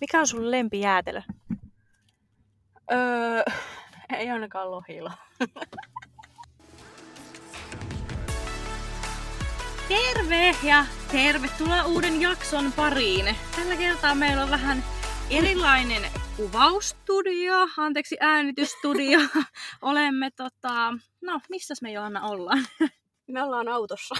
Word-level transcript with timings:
Mikä 0.00 0.20
on 0.20 0.26
sun 0.26 0.50
lempijäätelö? 0.50 1.22
Öö, 2.92 3.42
ei 4.18 4.30
ainakaan 4.30 4.70
lohilo. 4.70 5.10
Terve 9.88 10.56
ja 10.62 10.86
tervetuloa 11.12 11.84
uuden 11.84 12.20
jakson 12.20 12.72
pariin. 12.72 13.36
Tällä 13.56 13.76
kertaa 13.76 14.14
meillä 14.14 14.42
on 14.42 14.50
vähän 14.50 14.84
erilainen 15.30 16.02
kuvaustudio, 16.36 17.54
anteeksi 17.76 18.16
äänitystudio. 18.20 19.18
Olemme 19.82 20.30
tota, 20.30 20.94
no 21.20 21.40
missäs 21.48 21.82
me 21.82 21.92
Johanna 21.92 22.26
ollaan? 22.26 22.64
Me 23.26 23.42
ollaan 23.42 23.68
autossa. 23.68 24.14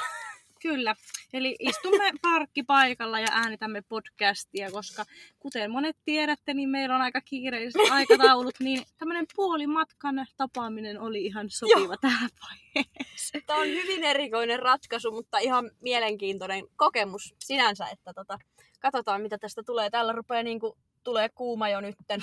Kyllä, 0.62 0.94
eli 1.32 1.56
istumme 1.58 2.12
parkkipaikalla 2.22 3.20
ja 3.20 3.26
äänitämme 3.30 3.82
podcastia, 3.88 4.70
koska 4.70 5.04
kuten 5.38 5.70
monet 5.70 5.96
tiedätte, 6.04 6.54
niin 6.54 6.68
meillä 6.68 6.94
on 6.94 7.02
aika 7.02 7.20
kiireiset 7.20 7.82
aikataulut, 7.90 8.54
niin 8.60 8.82
tämmöinen 8.98 9.26
puolimatkan 9.36 10.26
tapaaminen 10.36 11.00
oli 11.00 11.24
ihan 11.24 11.46
sopiva 11.50 11.80
Joo. 11.80 11.96
tähän 12.00 12.30
vaiheeseen. 12.42 13.44
Tämä 13.46 13.60
on 13.60 13.66
hyvin 13.66 14.04
erikoinen 14.04 14.58
ratkaisu, 14.58 15.10
mutta 15.10 15.38
ihan 15.38 15.70
mielenkiintoinen 15.80 16.64
kokemus 16.76 17.34
sinänsä, 17.38 17.88
että 17.88 18.12
tota, 18.14 18.38
katsotaan 18.80 19.22
mitä 19.22 19.38
tästä 19.38 19.62
tulee. 19.66 19.90
Täällä 19.90 20.12
rupeaa 20.12 20.42
niin 20.42 20.60
kuin, 20.60 20.72
tulee 21.02 21.28
kuuma 21.28 21.68
jo 21.68 21.80
nytten. 21.80 22.20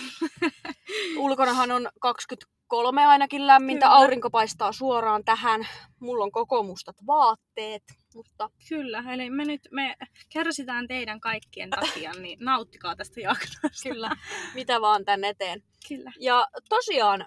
Ulkonahan 1.17 1.71
on 1.71 1.89
23 1.99 3.05
ainakin 3.05 3.47
lämmintä, 3.47 3.85
Kyllä. 3.85 3.97
aurinko 3.97 4.29
paistaa 4.29 4.71
suoraan 4.71 5.23
tähän. 5.23 5.67
Mulla 5.99 6.23
on 6.23 6.31
koko 6.31 6.63
mustat 6.63 6.95
vaatteet 7.07 7.83
mutta... 8.15 8.49
Kyllä, 8.69 9.03
eli 9.13 9.29
me 9.29 9.45
nyt 9.45 9.61
me 9.71 9.95
kärsitään 10.29 10.87
teidän 10.87 11.19
kaikkien 11.19 11.69
takia, 11.69 12.11
niin 12.21 12.39
nauttikaa 12.41 12.95
tästä 12.95 13.21
jaksosta. 13.21 13.69
Kyllä, 13.83 14.09
mitä 14.55 14.81
vaan 14.81 15.05
tänne 15.05 15.29
eteen. 15.29 15.63
Kyllä. 15.87 16.11
Ja 16.19 16.47
tosiaan, 16.69 17.25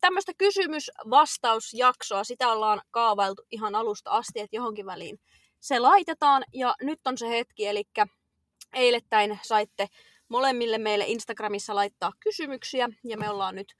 tämmöistä 0.00 0.32
kysymys-vastausjaksoa, 0.38 2.24
sitä 2.24 2.48
ollaan 2.48 2.82
kaavailtu 2.90 3.42
ihan 3.50 3.74
alusta 3.74 4.10
asti, 4.10 4.40
että 4.40 4.56
johonkin 4.56 4.86
väliin 4.86 5.20
se 5.60 5.78
laitetaan. 5.78 6.44
Ja 6.54 6.74
nyt 6.80 7.00
on 7.06 7.18
se 7.18 7.28
hetki, 7.28 7.66
eli 7.66 7.84
eilettäin 8.72 9.38
saitte 9.42 9.88
molemmille 10.28 10.78
meille 10.78 11.04
Instagramissa 11.06 11.74
laittaa 11.74 12.12
kysymyksiä, 12.20 12.88
ja 13.04 13.16
me 13.16 13.30
ollaan 13.30 13.54
nyt 13.54 13.74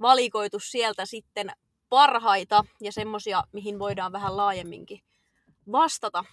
valikoitu 0.00 0.58
sieltä 0.60 1.06
sitten 1.06 1.50
parhaita 1.88 2.64
ja 2.80 2.92
semmosia, 2.92 3.42
mihin 3.52 3.78
voidaan 3.78 4.12
vähän 4.12 4.36
laajemminkin 4.36 5.00
vastata. 5.72 6.24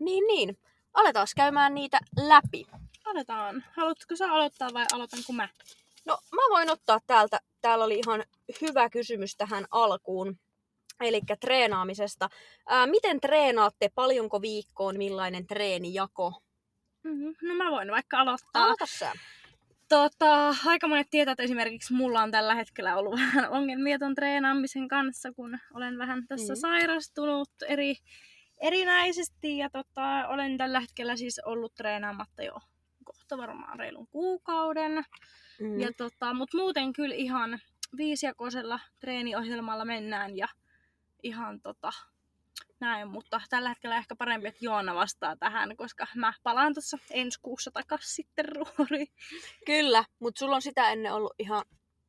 Niin, 0.00 0.26
niin. 0.26 0.58
Aletaan 0.94 1.26
käymään 1.36 1.74
niitä 1.74 1.98
läpi. 2.16 2.66
Aletaan. 3.04 3.64
Haluatko 3.76 4.16
sä 4.16 4.32
aloittaa 4.32 4.68
vai 4.74 4.86
aloitanko 4.92 5.32
mä? 5.32 5.48
No, 6.06 6.18
mä 6.34 6.42
voin 6.50 6.70
ottaa 6.70 6.98
täältä. 7.06 7.40
Täällä 7.60 7.84
oli 7.84 7.98
ihan 7.98 8.24
hyvä 8.60 8.90
kysymys 8.90 9.36
tähän 9.36 9.64
alkuun. 9.70 10.38
Eli 11.00 11.20
treenaamisesta. 11.40 12.28
Ää, 12.68 12.86
miten 12.86 13.20
treenaatte? 13.20 13.90
Paljonko 13.94 14.42
viikkoon? 14.42 14.96
Millainen 14.96 15.46
treenijako? 15.46 16.42
Mm-hmm. 17.02 17.34
No 17.42 17.54
mä 17.54 17.70
voin 17.70 17.90
vaikka 17.90 18.20
aloittaa. 18.20 18.64
Aloita 18.64 18.86
sä. 18.86 19.12
Tota, 19.88 20.54
aika 20.66 20.88
monet 20.88 21.06
tietää, 21.10 21.32
että 21.32 21.42
esimerkiksi 21.42 21.92
mulla 21.92 22.22
on 22.22 22.30
tällä 22.30 22.54
hetkellä 22.54 22.96
ollut 22.96 23.14
vähän 23.26 23.50
ongelmia 23.50 23.98
ton 23.98 24.14
treenaamisen 24.14 24.88
kanssa, 24.88 25.32
kun 25.32 25.58
olen 25.74 25.98
vähän 25.98 26.26
tässä 26.26 26.52
mm-hmm. 26.52 26.60
sairastunut 26.60 27.50
eri 27.68 27.96
erinäisesti 28.60 29.58
ja 29.58 29.70
tota, 29.70 30.28
olen 30.28 30.56
tällä 30.56 30.80
hetkellä 30.80 31.16
siis 31.16 31.40
ollut 31.44 31.74
treenaamatta 31.74 32.42
jo 32.42 32.58
kohta 33.04 33.38
varmaan 33.38 33.78
reilun 33.78 34.06
kuukauden. 34.06 35.04
Mm. 35.60 35.80
Ja 35.80 35.88
tota, 35.96 36.34
mut 36.34 36.54
muuten 36.54 36.92
kyllä 36.92 37.14
ihan 37.14 37.60
viisijakoisella 37.96 38.80
treeniohjelmalla 38.98 39.84
mennään 39.84 40.36
ja 40.36 40.48
ihan 41.22 41.60
tota, 41.60 41.92
näin, 42.80 43.08
mutta 43.08 43.40
tällä 43.50 43.68
hetkellä 43.68 43.96
ehkä 43.96 44.16
parempi, 44.16 44.48
että 44.48 44.64
Joona 44.64 44.94
vastaa 44.94 45.36
tähän, 45.36 45.76
koska 45.76 46.06
mä 46.14 46.32
palaan 46.42 46.74
tuossa 46.74 46.98
ensi 47.10 47.38
kuussa 47.42 47.70
takas 47.70 48.14
sitten 48.14 48.44
ruoriin. 48.44 49.08
Kyllä, 49.66 50.04
mutta 50.18 50.38
sulla 50.38 50.56
on 50.56 50.62
sitä 50.62 50.90
ennen 50.90 51.12
ollut 51.12 51.32
ihan 51.38 51.64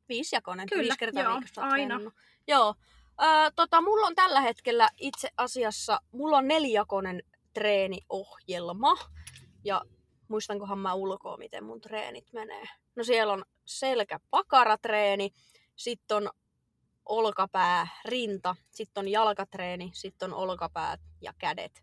viisijakoinen, 0.08 0.68
Kyllä, 0.68 0.82
viisi 0.82 0.98
kertaa 0.98 1.22
joo, 1.22 1.40
aina. 1.56 1.70
Treenannut. 1.70 2.14
Joo, 2.46 2.74
Öö, 3.22 3.50
tota, 3.56 3.80
mulla 3.80 4.06
on 4.06 4.14
tällä 4.14 4.40
hetkellä 4.40 4.88
itse 4.96 5.28
asiassa, 5.36 6.00
mulla 6.12 6.36
on 6.38 6.48
nelijakoinen 6.48 7.22
treeniohjelma. 7.52 8.94
Ja 9.64 9.82
muistankohan 10.28 10.78
mä 10.78 10.94
ulkoa, 10.94 11.36
miten 11.36 11.64
mun 11.64 11.80
treenit 11.80 12.32
menee. 12.32 12.64
No 12.96 13.04
siellä 13.04 13.32
on 13.32 13.44
selkä-pakaratreeni, 13.64 15.30
sitten 15.76 16.16
on 16.16 16.30
olkapää, 17.04 17.88
rinta, 18.04 18.56
sitten 18.70 19.00
on 19.00 19.08
jalkatreeni, 19.08 19.90
sitten 19.94 20.32
on 20.32 20.38
olkapäät 20.38 21.00
ja 21.20 21.32
kädet. 21.38 21.82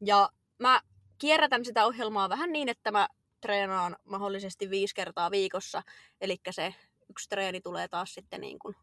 Ja 0.00 0.30
mä 0.58 0.80
kierrätän 1.18 1.64
sitä 1.64 1.86
ohjelmaa 1.86 2.28
vähän 2.28 2.52
niin, 2.52 2.68
että 2.68 2.90
mä 2.90 3.08
treenaan 3.40 3.96
mahdollisesti 4.04 4.70
viisi 4.70 4.94
kertaa 4.94 5.30
viikossa. 5.30 5.82
Eli 6.20 6.36
se 6.50 6.74
yksi 7.10 7.28
treeni 7.28 7.60
tulee 7.60 7.88
taas 7.88 8.14
sitten 8.14 8.40
niin 8.40 8.58
kuin 8.58 8.76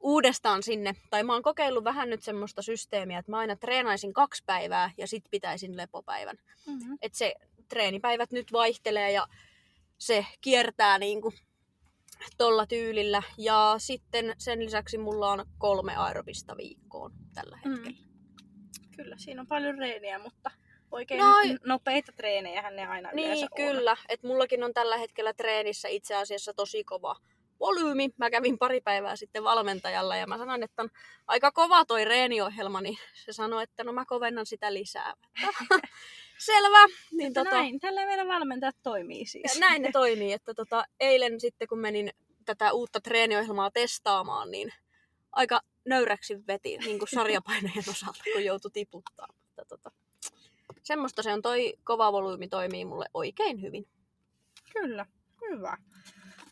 uudestaan 0.00 0.62
sinne. 0.62 0.94
Tai 1.10 1.22
mä 1.22 1.32
oon 1.32 1.42
kokeillut 1.42 1.84
vähän 1.84 2.10
nyt 2.10 2.22
semmoista 2.22 2.62
systeemiä, 2.62 3.18
että 3.18 3.30
mä 3.30 3.38
aina 3.38 3.56
treenaisin 3.56 4.12
kaksi 4.12 4.42
päivää 4.46 4.90
ja 4.96 5.06
sit 5.06 5.24
pitäisin 5.30 5.76
lepopäivän. 5.76 6.36
Mm-hmm. 6.66 6.98
Että 7.02 7.18
se 7.18 7.34
treenipäivät 7.68 8.32
nyt 8.32 8.52
vaihtelee 8.52 9.12
ja 9.12 9.26
se 9.98 10.26
kiertää 10.40 10.98
niinku 10.98 11.32
tolla 12.38 12.66
tyylillä. 12.66 13.22
Ja 13.38 13.74
sitten 13.78 14.34
sen 14.38 14.64
lisäksi 14.64 14.98
mulla 14.98 15.32
on 15.32 15.46
kolme 15.58 15.96
aerobista 15.96 16.56
viikkoon 16.56 17.12
tällä 17.34 17.58
mm. 17.64 17.70
hetkellä. 17.70 17.98
Mm. 17.98 18.08
Kyllä, 18.96 19.16
siinä 19.18 19.40
on 19.40 19.46
paljon 19.46 19.78
reeniä, 19.78 20.18
mutta 20.18 20.50
oikein 20.90 21.20
no, 21.20 21.34
nopeita 21.66 22.12
treenejä 22.12 22.70
ne 22.70 22.86
aina 22.86 23.10
Niin, 23.12 23.48
kyllä. 23.56 23.96
että 24.08 24.26
mullakin 24.26 24.64
on 24.64 24.74
tällä 24.74 24.98
hetkellä 24.98 25.34
treenissä 25.34 25.88
itse 25.88 26.14
asiassa 26.14 26.54
tosi 26.54 26.84
kova 26.84 27.16
volyymi. 27.60 28.08
Mä 28.16 28.30
kävin 28.30 28.58
pari 28.58 28.80
päivää 28.80 29.16
sitten 29.16 29.44
valmentajalla 29.44 30.16
ja 30.16 30.26
mä 30.26 30.38
sanoin, 30.38 30.62
että 30.62 30.82
on 30.82 30.90
aika 31.26 31.52
kova 31.52 31.84
toi 31.84 32.04
reeniohjelma, 32.04 32.80
niin 32.80 32.98
se 33.14 33.32
sanoi, 33.32 33.62
että 33.62 33.84
no 33.84 33.92
mä 33.92 34.04
kovennan 34.04 34.46
sitä 34.46 34.74
lisää. 34.74 35.14
Selvä. 36.38 36.86
Niin 37.12 37.34
tota, 37.34 37.50
näin, 37.50 37.80
tällä 37.80 38.06
meidän 38.06 38.28
valmentajat 38.28 38.76
toimii 38.82 39.26
siis. 39.26 39.58
Näin 39.58 39.82
ne 39.82 39.90
toimii, 39.92 40.32
että 40.32 40.54
tota, 40.54 40.84
eilen 41.00 41.40
sitten 41.40 41.68
kun 41.68 41.78
menin 41.78 42.10
tätä 42.44 42.72
uutta 42.72 43.00
treeniohjelmaa 43.00 43.70
testaamaan, 43.70 44.50
niin 44.50 44.72
aika 45.32 45.60
nöyräksi 45.84 46.46
veti 46.46 46.78
niin 46.78 46.98
kuin 46.98 47.08
sarjapainojen 47.08 47.84
osalta, 47.90 48.22
kun 48.32 48.44
joutui 48.44 48.70
tiputtaa. 48.70 49.26
Mutta 49.44 49.64
tota, 49.68 49.90
semmoista 50.82 51.22
se 51.22 51.32
on, 51.32 51.42
toi 51.42 51.74
kova 51.84 52.12
volyymi 52.12 52.48
toimii 52.48 52.84
mulle 52.84 53.06
oikein 53.14 53.62
hyvin. 53.62 53.88
Kyllä, 54.72 55.06
hyvä. 55.40 55.76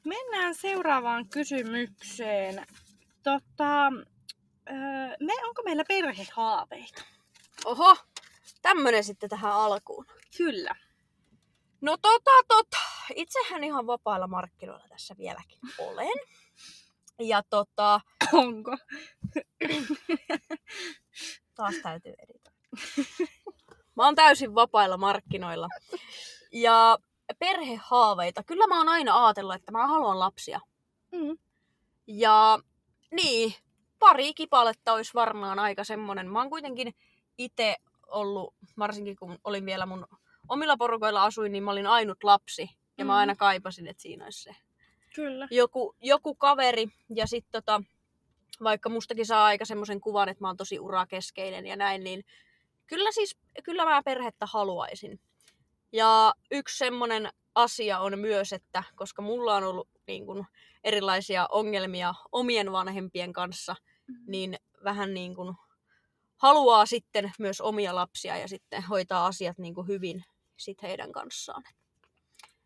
Mennään 0.07 0.55
seuraavaan 0.55 1.29
kysymykseen. 1.29 2.67
Tota, 3.23 3.91
me, 5.21 5.33
onko 5.47 5.63
meillä 5.65 5.85
perhehaaveita? 5.89 7.03
Oho, 7.65 7.97
tämmönen 8.63 9.05
sitten 9.05 9.31
tähän 9.31 9.53
alkuun. 9.53 10.07
Kyllä. 10.37 10.75
No 11.81 11.97
tota, 11.97 12.31
tota. 12.49 12.79
Itsehän 13.15 13.65
ihan 13.65 13.87
vapailla 13.87 14.27
markkinoilla 14.27 14.87
tässä 14.89 15.15
vieläkin 15.19 15.59
olen. 15.79 16.19
Ja 17.21 17.43
tota... 17.51 18.01
Onko? 18.33 18.77
Taas 21.55 21.75
täytyy 21.83 22.15
editoida. 22.19 22.57
Mä 23.97 24.05
oon 24.05 24.15
täysin 24.15 24.55
vapailla 24.55 24.97
markkinoilla. 24.97 25.69
Ja 26.53 26.99
perhehaaveita. 27.39 28.43
Kyllä 28.43 28.67
mä 28.67 28.79
oon 28.79 28.89
aina 28.89 29.27
ajatellut, 29.27 29.55
että 29.55 29.73
mä 29.73 29.87
haluan 29.87 30.19
lapsia. 30.19 30.61
Mm. 31.13 31.39
Ja 32.07 32.59
niin, 33.13 33.55
pari 33.99 34.35
kipaletta 34.35 34.93
olisi 34.93 35.15
varmaan 35.15 35.59
aika 35.59 35.85
semmonen. 35.85 36.31
Mä 36.31 36.39
oon 36.39 36.51
kuitenkin 36.51 36.95
itse 37.39 37.77
ollut, 38.07 38.55
varsinkin 38.79 39.17
kun 39.17 39.39
olin 39.45 39.67
vielä 39.67 39.87
mun 39.87 40.07
omilla 40.49 40.77
porukoilla 40.77 41.25
asuin, 41.25 41.53
niin 41.53 41.65
mä 41.65 41.71
olin 41.71 41.87
ainut 41.87 42.25
lapsi. 42.25 42.71
Ja 42.99 43.05
mm. 43.05 43.07
mä 43.07 43.17
aina 43.17 43.37
kaipasin, 43.37 43.87
että 43.87 44.03
siinä 44.03 44.25
olisi 44.25 44.43
se 44.43 44.57
Kyllä. 45.17 45.49
Joku, 45.51 45.97
joku 46.01 46.35
kaveri. 46.35 46.89
Ja 47.15 47.27
sitten 47.27 47.53
tota, 47.53 47.83
vaikka 48.63 48.89
mustakin 48.89 49.27
saa 49.27 49.45
aika 49.45 49.65
semmoisen 49.65 50.01
kuvan, 50.01 50.29
että 50.29 50.45
mä 50.45 50.49
oon 50.49 50.57
tosi 50.57 50.79
urakeskeinen 50.81 51.67
ja 51.67 51.77
näin, 51.77 52.05
niin 52.05 52.25
kyllä 52.87 53.13
siis, 53.13 53.37
kyllä 53.65 53.85
mä 53.85 54.03
perhettä 54.03 54.47
haluaisin. 54.47 55.21
Ja 55.93 56.35
yksi 56.51 56.79
semmoinen 56.79 57.29
asia 57.55 57.99
on 57.99 58.19
myös, 58.19 58.53
että 58.53 58.83
koska 58.97 59.23
mulla 59.23 59.57
on 59.57 59.65
ollut 59.65 59.89
niin 60.07 60.27
kuin, 60.27 60.47
erilaisia 60.85 61.47
ongelmia 61.51 62.15
omien 62.33 62.73
vanhempien 62.73 63.33
kanssa, 63.33 63.77
mm-hmm. 64.07 64.25
niin 64.29 64.57
vähän 64.85 65.15
niin 65.15 65.35
kuin, 65.35 65.55
haluaa 66.37 66.87
sitten 66.87 67.33
myös 67.39 67.61
omia 67.61 67.95
lapsia 67.95 68.37
ja 68.37 68.49
sitten 68.49 68.83
hoitaa 68.83 69.27
asiat 69.27 69.59
niin 69.59 69.75
kuin, 69.75 69.87
hyvin 69.87 70.25
sit 70.57 70.83
heidän 70.83 71.13
kanssaan. 71.13 71.63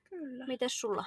Kyllä. 0.09 0.47
Mites 0.47 0.81
sulla? 0.81 1.05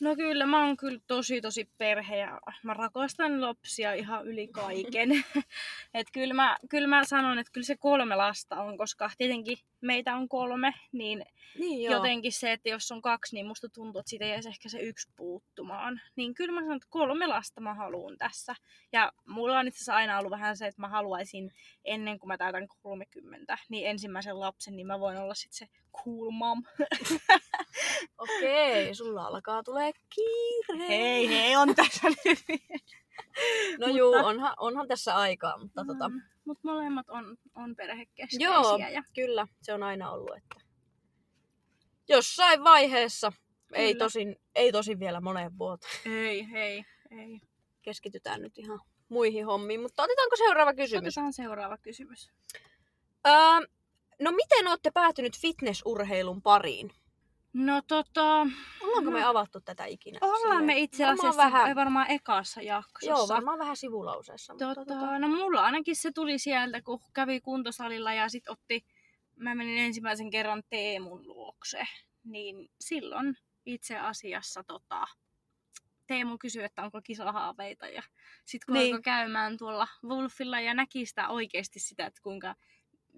No 0.00 0.16
kyllä, 0.16 0.46
mä 0.46 0.66
oon 0.66 0.76
kyllä 0.76 1.00
tosi 1.06 1.40
tosi 1.40 1.70
perhe 1.78 2.16
ja 2.16 2.40
mä 2.62 2.74
rakastan 2.74 3.40
lapsia 3.40 3.92
ihan 3.92 4.26
yli 4.26 4.48
kaiken. 4.48 5.10
et 5.94 6.06
kyllä 6.12 6.34
mä, 6.34 6.56
kyllä 6.68 6.88
mä 6.88 7.04
sanon, 7.04 7.38
että 7.38 7.52
kyllä 7.52 7.64
se 7.64 7.76
kolme 7.76 8.16
lasta 8.16 8.62
on, 8.62 8.78
koska 8.78 9.10
tietenkin 9.18 9.58
meitä 9.80 10.16
on 10.16 10.28
kolme, 10.28 10.74
niin, 10.92 11.24
Niin 11.58 11.82
joo. 11.82 11.94
jotenkin 11.94 12.32
se, 12.32 12.52
että 12.52 12.68
jos 12.68 12.92
on 12.92 13.02
kaksi, 13.02 13.34
niin 13.34 13.46
musta 13.46 13.68
tuntuu, 13.68 13.98
että 13.98 14.10
siitä 14.10 14.26
jäisi 14.26 14.48
ehkä 14.48 14.68
se 14.68 14.78
yksi 14.78 15.10
puuttumaan. 15.16 16.00
Niin 16.16 16.34
kyllä 16.34 16.52
mä 16.52 16.60
sanon, 16.60 16.76
että 16.76 16.88
kolme 16.90 17.26
lasta 17.26 17.60
mä 17.60 17.74
haluan 17.74 18.18
tässä. 18.18 18.54
Ja 18.92 19.12
mulla 19.26 19.58
on 19.58 19.68
itse 19.68 19.76
asiassa 19.76 19.94
aina 19.94 20.18
ollut 20.18 20.30
vähän 20.30 20.56
se, 20.56 20.66
että 20.66 20.80
mä 20.80 20.88
haluaisin 20.88 21.52
ennen 21.84 22.18
kuin 22.18 22.28
mä 22.28 22.38
täytän 22.38 22.68
30, 22.82 23.58
niin 23.68 23.86
ensimmäisen 23.86 24.40
lapsen, 24.40 24.76
niin 24.76 24.86
mä 24.86 25.00
voin 25.00 25.18
olla 25.18 25.34
sitten 25.34 25.68
se 25.68 25.68
cool 26.04 26.30
mom. 26.30 26.62
Okei, 28.18 28.94
sulla 28.94 29.26
alkaa 29.26 29.62
tulee 29.62 29.92
kiire. 30.14 30.88
Hei, 30.88 31.28
hei, 31.28 31.56
on 31.56 31.74
tässä 31.74 32.08
nyt. 32.08 32.38
No 33.78 33.86
mutta- 33.86 33.98
juu, 33.98 34.14
onhan, 34.14 34.54
onhan 34.58 34.88
tässä 34.88 35.16
aikaa, 35.16 35.58
mutta 35.58 35.84
tota, 35.84 36.08
Mm, 36.08 36.20
Mutta 36.44 36.60
molemmat 36.68 37.10
on, 37.10 37.36
on 37.54 37.76
perhekeskeisiä. 37.76 38.48
Joo. 38.48 38.76
Ja, 38.76 39.02
kyllä, 39.14 39.46
se 39.62 39.74
on 39.74 39.82
aina 39.82 40.10
ollut, 40.10 40.36
että 40.36 40.56
jossain 42.08 42.64
vaiheessa, 42.64 43.32
ei 43.72 43.92
Kyllä. 43.92 44.04
tosin, 44.04 44.36
ei 44.54 44.72
tosin 44.72 45.00
vielä 45.00 45.20
moneen 45.20 45.58
vuoteen, 45.58 45.92
ei, 46.06 46.46
ei, 46.54 46.84
ei. 47.10 47.40
keskitytään 47.82 48.42
nyt 48.42 48.58
ihan 48.58 48.80
muihin 49.08 49.46
hommiin, 49.46 49.80
mutta 49.80 50.02
otetaanko 50.02 50.36
seuraava 50.36 50.74
kysymys? 50.74 51.14
Otetaan 51.18 51.32
seuraava 51.32 51.78
kysymys. 51.78 52.30
Öö, 53.26 53.32
no 54.20 54.30
miten 54.30 54.68
olette 54.68 54.90
päätynyt 54.90 55.38
fitnessurheilun 55.38 56.42
pariin? 56.42 56.90
No 57.52 57.82
tota, 57.86 58.46
Ollaanko 58.82 59.10
me 59.10 59.20
No. 59.20 59.28
avattu 59.28 59.60
tätä 59.60 59.84
ikinä? 59.84 60.18
ollaan 60.22 60.40
Silleen, 60.40 60.64
me 60.64 60.78
itse 60.78 61.04
asiassa 61.04 61.36
vähän- 61.36 61.76
varmaan 61.76 62.10
ekassa 62.10 62.62
jaksossa. 62.62 63.06
Joo, 63.10 63.28
varmaan 63.28 63.58
vähän 63.58 63.76
sivulauseessa. 63.76 64.52
Mutta 64.52 64.74
tota, 64.74 64.94
Tota, 64.94 65.18
no 65.18 65.28
mulla 65.28 65.64
ainakin 65.64 65.96
se 65.96 66.12
tuli 66.12 66.38
sieltä, 66.38 66.82
kun 66.82 67.00
kävi 67.14 67.40
kuntosalilla 67.40 68.12
ja 68.12 68.28
sit 68.28 68.48
otti, 68.48 68.84
mä 69.36 69.54
menin 69.54 69.78
ensimmäisen 69.78 70.30
kerran 70.30 70.62
Teemun 70.70 71.26
luokse, 71.28 71.82
niin 72.24 72.70
silloin 72.80 73.36
itse 73.66 73.98
asiassa 73.98 74.64
tota, 74.64 75.06
Teemu 76.06 76.38
kysyi, 76.38 76.64
että 76.64 76.82
onko 76.82 77.00
kisahaaveita 77.02 77.86
ja 77.88 78.02
sitten 78.44 78.66
kun 78.66 78.74
niin. 78.74 78.94
alkoi 78.94 79.02
käymään 79.02 79.56
tuolla 79.58 79.88
Wolfilla 80.04 80.60
ja 80.60 80.74
näki 80.74 81.06
sitä 81.06 81.28
oikeasti 81.28 81.78
sitä, 81.80 82.06
että 82.06 82.20
kuinka 82.22 82.54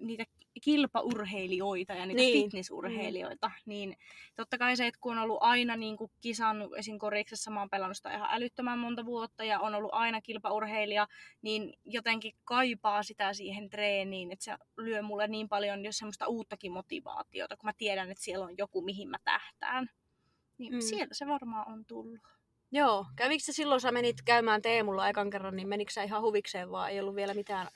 niitä 0.01 0.25
kilpaurheilijoita 0.61 1.93
ja 1.93 2.05
niitä 2.05 2.21
Niin. 2.21 2.43
fitnessurheilijoita, 2.43 3.47
mm. 3.47 3.53
niin 3.65 3.97
totta 4.35 4.57
kai 4.57 4.75
se, 4.77 4.87
että 4.87 4.97
kun 5.01 5.17
on 5.17 5.23
ollut 5.23 5.37
aina 5.41 5.75
niin 5.75 5.97
kuin 5.97 6.11
kisannut 6.21 6.77
esim. 6.77 6.99
koriksessa, 6.99 7.51
mä 7.51 7.59
oon 7.59 7.69
pelannut 7.69 7.97
sitä 7.97 8.15
ihan 8.15 8.29
älyttömän 8.31 8.79
monta 8.79 9.05
vuotta 9.05 9.43
ja 9.43 9.59
on 9.59 9.75
ollut 9.75 9.93
aina 9.93 10.21
kilpaurheilija, 10.21 11.07
niin 11.41 11.73
jotenkin 11.85 12.35
kaipaa 12.43 13.03
sitä 13.03 13.33
siihen 13.33 13.69
treeniin, 13.69 14.31
että 14.31 14.45
se 14.45 14.55
lyö 14.77 15.01
mulle 15.01 15.27
niin 15.27 15.49
paljon 15.49 15.85
jos 15.85 15.97
semmoista 15.97 16.27
uuttakin 16.27 16.71
motivaatiota, 16.71 17.57
kun 17.57 17.67
mä 17.67 17.73
tiedän, 17.77 18.11
että 18.11 18.23
siellä 18.23 18.45
on 18.45 18.57
joku, 18.57 18.81
mihin 18.81 19.09
mä 19.09 19.17
tähtään. 19.23 19.89
Niin 20.57 20.73
Mm. 20.73 20.81
sieltä 20.81 21.13
se 21.13 21.27
varmaan 21.27 21.71
on 21.73 21.85
tullut. 21.85 22.19
Joo, 22.71 23.05
kävikö 23.15 23.43
silloin, 23.43 23.81
sä 23.81 23.91
menit 23.91 24.15
käymään 24.25 24.61
Teemulla 24.61 25.09
ekan 25.09 25.29
kerran, 25.29 25.55
niin 25.55 25.67
menikö 25.67 25.91
sä 25.91 26.03
ihan 26.03 26.21
huvikseen 26.21 26.71
vaan, 26.71 26.91
ei 26.91 26.99
ollut 26.99 27.15
vielä 27.15 27.33
mitään 27.33 27.67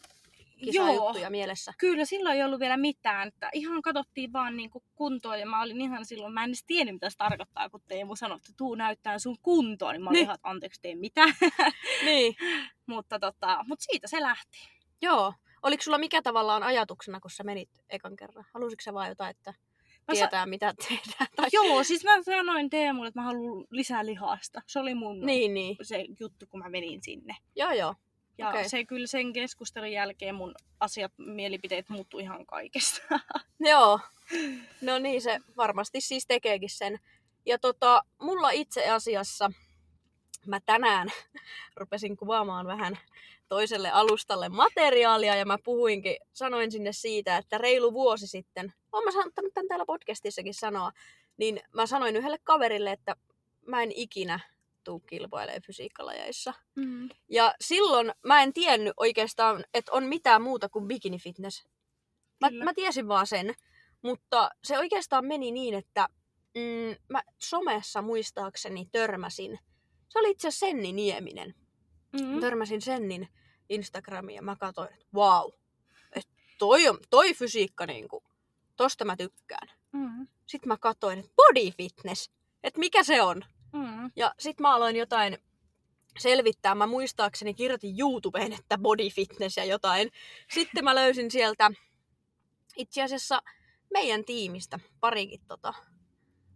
kisajuttuja 0.63 1.29
mielessä? 1.29 1.73
Kyllä, 1.77 2.05
silloin 2.05 2.35
ei 2.35 2.43
ollut 2.43 2.59
vielä 2.59 2.77
mitään. 2.77 3.27
Että 3.27 3.49
ihan 3.53 3.81
katsottiin 3.81 4.33
vaan 4.33 4.57
niin 4.57 4.69
kuntoa 4.95 5.37
ja 5.37 5.45
mä 5.45 5.61
olin 5.61 5.81
ihan 5.81 6.05
silloin, 6.05 6.33
mä 6.33 6.43
en 6.43 6.49
edes 6.49 6.63
tiennyt 6.67 6.95
mitä 6.95 7.09
se 7.09 7.17
tarkoittaa, 7.17 7.69
kun 7.69 7.81
Teemu 7.87 8.15
sanoi, 8.15 8.37
että 8.37 8.51
tuu 8.57 8.75
näyttää 8.75 9.19
sun 9.19 9.37
kuntoa, 9.41 9.91
niin 9.91 10.01
mä 10.03 10.09
olin 10.09 10.15
Niin. 10.17 10.23
ihan, 10.23 10.37
anteeksi, 10.43 10.81
tee 10.81 10.95
mitään. 10.95 11.33
Niin. 12.05 12.35
mutta, 12.87 13.19
tota, 13.19 13.63
mutta 13.67 13.85
siitä 13.91 14.07
se 14.07 14.21
lähti. 14.21 14.57
Joo. 15.01 15.33
Oliko 15.63 15.83
sulla 15.83 15.97
mikä 15.97 16.21
tavallaan 16.21 16.63
ajatuksena, 16.63 17.19
kun 17.19 17.31
sä 17.31 17.43
menit 17.43 17.69
ekan 17.89 18.15
kerran? 18.15 18.45
Halusitko 18.53 18.81
sä 18.81 18.93
vaan 18.93 19.09
jotain, 19.09 19.29
että 19.31 19.53
Mä 20.07 20.13
sa- 20.15 20.19
tietää 20.19 20.45
mitä 20.45 20.73
tehdään? 20.87 21.27
Tai... 21.35 21.49
Joo, 21.53 21.83
siis 21.83 22.03
mä 22.03 22.23
sanoin 22.23 22.69
Teemulle, 22.69 23.07
että 23.07 23.19
mä 23.19 23.25
haluan 23.25 23.65
lisää 23.71 24.05
lihasta. 24.05 24.61
Se 24.67 24.79
oli 24.79 24.95
mun 24.95 25.19
Niin, 25.25 25.53
niin. 25.53 25.77
se 25.81 26.05
juttu, 26.19 26.45
kun 26.49 26.59
mä 26.59 26.69
menin 26.69 27.03
sinne. 27.03 27.35
Joo, 27.55 27.71
joo. 27.71 27.95
Ja 28.37 28.49
okay. 28.49 28.69
se 28.69 28.85
kyllä 28.85 29.07
sen 29.07 29.33
keskustelun 29.33 29.91
jälkeen 29.91 30.35
mun 30.35 30.55
asiat, 30.79 31.11
mielipiteet 31.17 31.89
muuttui 31.89 32.21
ihan 32.21 32.45
kaikesta. 32.45 33.01
Joo. 33.59 33.99
No 34.81 34.99
niin, 34.99 35.21
se 35.21 35.39
varmasti 35.57 36.01
siis 36.01 36.27
tekeekin 36.27 36.69
sen. 36.69 36.99
Ja 37.45 37.59
tota, 37.59 38.03
mulla 38.21 38.49
itse 38.51 38.89
asiassa, 38.89 39.51
mä 40.45 40.59
tänään 40.59 41.07
rupesin 41.79 42.17
kuvaamaan 42.17 42.67
vähän 42.67 42.97
toiselle 43.47 43.91
alustalle 43.91 44.49
materiaalia 44.49 45.35
ja 45.35 45.45
mä 45.45 45.57
puhuinkin, 45.63 46.15
sanoin 46.33 46.71
sinne 46.71 46.93
siitä, 46.93 47.37
että 47.37 47.57
reilu 47.57 47.93
vuosi 47.93 48.27
sitten, 48.27 48.73
oon 48.91 49.03
mä 49.03 49.11
saattanut 49.11 49.53
tämän 49.53 49.67
täällä 49.67 49.85
podcastissakin 49.85 50.53
sanoa, 50.53 50.91
niin 51.37 51.59
mä 51.73 51.85
sanoin 51.85 52.15
yhdelle 52.15 52.39
kaverille, 52.43 52.91
että 52.91 53.15
mä 53.65 53.83
en 53.83 53.91
ikinä 53.95 54.39
tuu 54.85 54.99
kilpailemaan 54.99 55.61
fysiikkalajeissa. 55.61 56.53
Mm. 56.75 57.09
Ja 57.29 57.53
silloin 57.61 58.11
mä 58.25 58.43
en 58.43 58.53
tiennyt 58.53 58.93
oikeastaan, 58.97 59.65
että 59.73 59.91
on 59.91 60.03
mitään 60.03 60.41
muuta 60.41 60.69
kuin 60.69 60.87
bikini 60.87 61.19
fitness. 61.19 61.65
Mä, 62.41 62.49
Kyllä. 62.49 62.63
mä 62.63 62.73
tiesin 62.73 63.07
vaan 63.07 63.27
sen, 63.27 63.53
mutta 64.01 64.49
se 64.63 64.79
oikeastaan 64.79 65.25
meni 65.25 65.51
niin, 65.51 65.73
että 65.73 66.09
mm, 66.55 66.95
mä 67.09 67.23
somessa 67.39 68.01
muistaakseni 68.01 68.89
törmäsin. 68.91 69.59
Se 70.09 70.19
oli 70.19 70.31
itse 70.31 70.47
asiassa 70.47 70.65
Senni 70.65 70.93
Nieminen. 70.93 71.55
Mm. 72.13 72.25
Mm. 72.27 72.39
Törmäsin 72.39 72.81
Sennin 72.81 73.27
Instagramiin 73.69 74.35
ja 74.35 74.41
mä 74.41 74.55
katsoin, 74.55 74.93
että 74.93 75.05
wow, 75.15 75.51
että 76.15 76.31
toi, 76.57 76.87
on, 76.87 76.97
toi 77.09 77.33
fysiikka 77.33 77.85
niinku, 77.85 78.23
tosta 78.75 79.05
mä 79.05 79.15
tykkään. 79.15 79.67
Mm. 79.91 80.27
Sitten 80.45 80.67
mä 80.67 80.77
katsoin, 80.77 81.19
että 81.19 81.31
body 81.35 81.71
fitness, 81.71 82.31
että 82.63 82.79
mikä 82.79 83.03
se 83.03 83.21
on. 83.21 83.45
Mm. 83.75 84.11
Ja 84.15 84.33
sit 84.39 84.59
mä 84.59 84.75
aloin 84.75 84.95
jotain 84.95 85.37
selvittää. 86.19 86.75
Mä 86.75 86.87
muistaakseni 86.87 87.53
kirjoitin 87.53 87.99
YouTubeen, 87.99 88.53
että 88.53 88.77
body 88.77 89.09
fitness 89.09 89.57
ja 89.57 89.65
jotain. 89.65 90.11
Sitten 90.53 90.83
mä 90.83 90.95
löysin 90.95 91.31
sieltä 91.31 91.71
itse 92.77 93.03
asiassa 93.03 93.41
meidän 93.93 94.25
tiimistä 94.25 94.79
parikin 94.99 95.41
tota, 95.47 95.73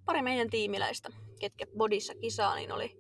pari 0.06 0.22
meidän 0.22 0.50
tiimiläistä, 0.50 1.10
ketkä 1.40 1.66
bodissa 1.78 2.16
kisaa, 2.16 2.56
niin 2.56 2.72
oli 2.72 2.98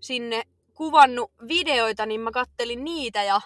sinne 0.00 0.42
kuvannut 0.74 1.32
videoita, 1.48 2.06
niin 2.06 2.20
mä 2.20 2.30
kattelin 2.30 2.84
niitä 2.84 3.22
ja 3.22 3.40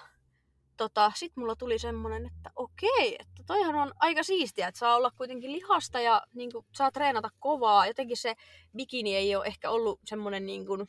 tota, 0.77 1.13
sit 1.15 1.33
mulla 1.37 1.57
tuli 1.57 1.79
semmonen, 1.79 2.27
että 2.27 2.51
okei, 2.57 3.17
että 3.19 3.36
toihan 3.47 3.75
on 3.75 3.93
aika 3.99 4.23
siistiä, 4.23 4.69
että 4.69 4.79
saa 4.79 4.97
olla 4.97 5.11
kuitenkin 5.11 5.53
lihasta 5.53 6.01
ja 6.01 6.23
niin 6.35 6.53
kuin, 6.53 6.67
saa 6.75 6.91
treenata 6.91 7.31
kovaa. 7.41 7.87
Jotenkin 7.87 8.17
se 8.17 8.35
bikini 8.77 9.17
ei 9.17 9.37
ole 9.37 9.47
ehkä 9.47 9.71
ollut 9.71 10.01
semmonen 10.05 10.47
niin 10.47 10.67
kuin, 10.67 10.87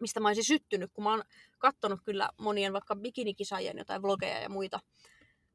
mistä 0.00 0.20
mä 0.20 0.28
olisin 0.28 0.44
syttynyt, 0.44 0.90
kun 0.92 1.04
mä 1.04 1.10
oon 1.10 1.22
kattonut 1.58 2.00
kyllä 2.04 2.30
monien 2.38 2.72
vaikka 2.72 2.96
bikinikisaajien 2.96 3.78
jotain 3.78 4.02
vlogeja 4.02 4.40
ja 4.40 4.48
muita. 4.48 4.80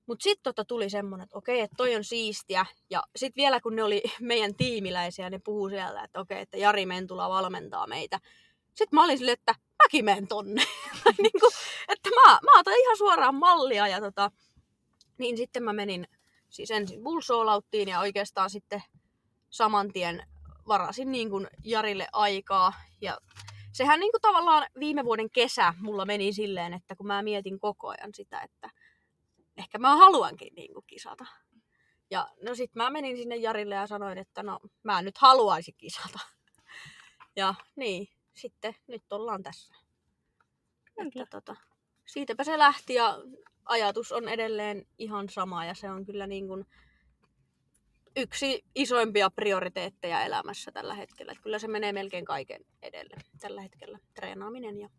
Mutta 0.06 0.24
sitten 0.24 0.44
tota 0.44 0.66
tuli 0.66 0.90
semmonen, 0.90 1.24
että 1.24 1.38
okei, 1.38 1.62
että 1.62 1.76
toi 1.78 1.96
on 1.96 2.04
siistiä. 2.04 2.66
Ja 2.90 3.04
sitten 3.16 3.42
vielä 3.42 3.62
kun 3.62 3.76
ne 3.76 3.84
oli 3.84 4.04
meidän 4.22 4.56
tiimiläisiä, 4.56 5.30
ne 5.30 5.40
puhuu 5.40 5.70
siellä, 5.70 6.04
että 6.04 6.20
okei, 6.20 6.42
että 6.42 6.58
Jari 6.58 6.86
Mentula 6.86 7.30
valmentaa 7.30 7.88
meitä. 7.88 8.20
Sitten 8.68 8.98
mä 8.98 9.04
olin 9.04 9.18
silleen, 9.18 9.38
että 9.40 9.56
mäkin 9.84 10.06
menen 10.06 10.28
tonne. 10.28 10.64
niin 11.24 11.40
kuin, 11.40 11.52
että 11.88 12.10
mä, 12.10 12.40
mä 12.44 12.60
otan 12.60 12.74
ihan 12.80 12.98
suoraan 12.98 13.36
mallia. 13.36 13.88
Ja 13.88 14.02
tota, 14.02 14.32
niin 15.18 15.38
sitten 15.38 15.64
mä 15.64 15.74
menin 15.74 16.08
siis 16.50 16.72
ensin 16.72 17.04
Bullsoolauttiin 17.04 17.90
ja 17.90 18.00
oikeastaan 18.00 18.50
sitten 18.50 18.84
saman 19.50 19.94
tien 19.94 20.28
varasin 20.68 21.12
niin 21.12 21.30
kuin 21.30 21.48
Jarille 21.64 22.08
aikaa. 22.14 22.74
Ja 23.02 23.18
sehän 23.72 24.00
niin 24.00 24.12
kuin 24.12 24.22
tavallaan 24.22 24.68
viime 24.80 25.06
vuoden 25.06 25.30
kesä 25.30 25.74
mulla 25.80 26.06
meni 26.06 26.34
silleen, 26.34 26.74
että 26.74 26.96
kun 26.96 27.08
mä 27.08 27.24
mietin 27.24 27.60
koko 27.60 27.88
ajan 27.88 28.14
sitä, 28.14 28.42
että 28.42 28.70
ehkä 29.58 29.78
mä 29.78 29.96
haluankin 29.96 30.56
niin 30.56 30.74
kuin 30.74 30.86
kisata. 30.88 31.26
Ja 32.12 32.28
no 32.42 32.56
sit 32.56 32.76
mä 32.76 32.90
menin 32.90 33.18
sinne 33.18 33.36
Jarille 33.36 33.76
ja 33.76 33.88
sanoin, 33.88 34.18
että 34.18 34.44
no 34.44 34.60
mä 34.84 35.02
nyt 35.02 35.18
haluaisin 35.18 35.76
kisata. 35.78 36.20
Ja 37.38 37.56
niin, 37.76 38.08
sitten 38.34 38.76
nyt 38.88 39.12
ollaan 39.12 39.44
tässä. 39.44 39.76
Kyllä. 40.86 41.24
Että, 41.24 41.26
tota, 41.30 41.56
siitäpä 42.06 42.44
se 42.44 42.58
lähti 42.58 42.94
ja 42.94 43.18
ajatus 43.66 44.12
on 44.12 44.30
edelleen 44.30 44.86
ihan 44.98 45.30
sama 45.30 45.66
ja 45.66 45.74
se 45.74 45.90
on 45.90 46.06
kyllä 46.06 46.28
niin 46.28 46.48
kuin 46.48 46.66
yksi 48.18 48.66
isoimpia 48.76 49.30
prioriteetteja 49.30 50.24
elämässä 50.26 50.72
tällä 50.72 50.94
hetkellä. 50.94 51.32
Että 51.32 51.44
kyllä 51.44 51.60
se 51.60 51.68
menee 51.68 51.94
melkein 51.94 52.26
kaiken 52.26 52.62
edelle 52.82 53.16
tällä 53.40 53.62
hetkellä, 53.62 54.00
treenaaminen 54.14 54.80
ja 54.80 54.90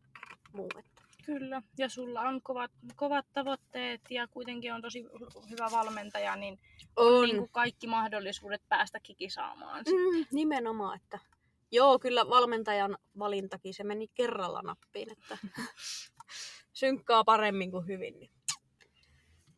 muu. 0.53 0.69
Että. 0.79 1.03
Kyllä, 1.27 1.63
ja 1.79 1.89
sulla 1.89 2.21
on 2.21 2.43
kovat, 2.43 2.71
kovat 2.97 3.27
tavoitteet 3.33 4.01
ja 4.11 4.29
kuitenkin 4.29 4.75
on 4.75 4.83
tosi 4.83 5.03
hy- 5.03 5.51
hyvä 5.51 5.69
valmentaja, 5.73 6.37
niin 6.37 6.59
On. 6.97 7.25
niin 7.25 7.37
kuin 7.37 7.51
kaikki 7.53 7.87
mahdollisuudet 7.87 8.63
päästä 8.69 9.01
kikisaamaan. 9.01 9.85
Mm, 9.89 10.27
nimenomaan, 10.33 11.01
että 11.03 11.19
Joo, 11.71 11.99
kyllä 11.99 12.29
valmentajan 12.29 12.99
valintakin, 13.19 13.75
se 13.75 13.85
meni 13.85 14.09
kerralla 14.15 14.63
nappiin, 14.63 15.13
että 15.13 15.39
synkkaa 16.73 17.25
paremmin 17.25 17.71
kuin 17.71 17.87
hyvin. 17.87 18.21
Niin. 18.21 18.31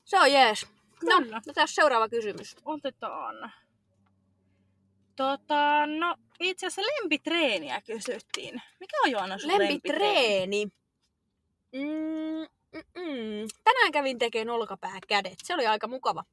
Se 0.08 0.18
on 0.20 0.32
jees. 0.32 0.66
No, 0.66 1.20
Kyllä. 1.20 1.40
no 1.46 1.52
tässä 1.54 1.74
seuraava 1.74 2.08
kysymys. 2.08 2.56
Otetaan. 2.64 3.52
Tota, 5.16 5.86
no 5.86 6.16
itse 6.40 6.66
asiassa 6.66 6.92
lempitreeniä 6.96 7.80
kysyttiin. 7.82 8.62
Mikä 8.80 8.96
on 9.04 9.10
Joana 9.10 9.38
sun 9.38 9.48
lempitreeni? 9.48 10.60
Lempitreeni. 10.60 10.64
Mm, 11.72 12.46
mm, 12.72 13.02
mm. 13.02 13.48
Tänään 13.64 13.92
kävin 13.92 14.18
tekemään 14.18 14.54
olkapääkädet. 14.56 15.34
Se 15.44 15.54
oli 15.54 15.66
aika 15.66 15.88
mukava. 15.88 16.24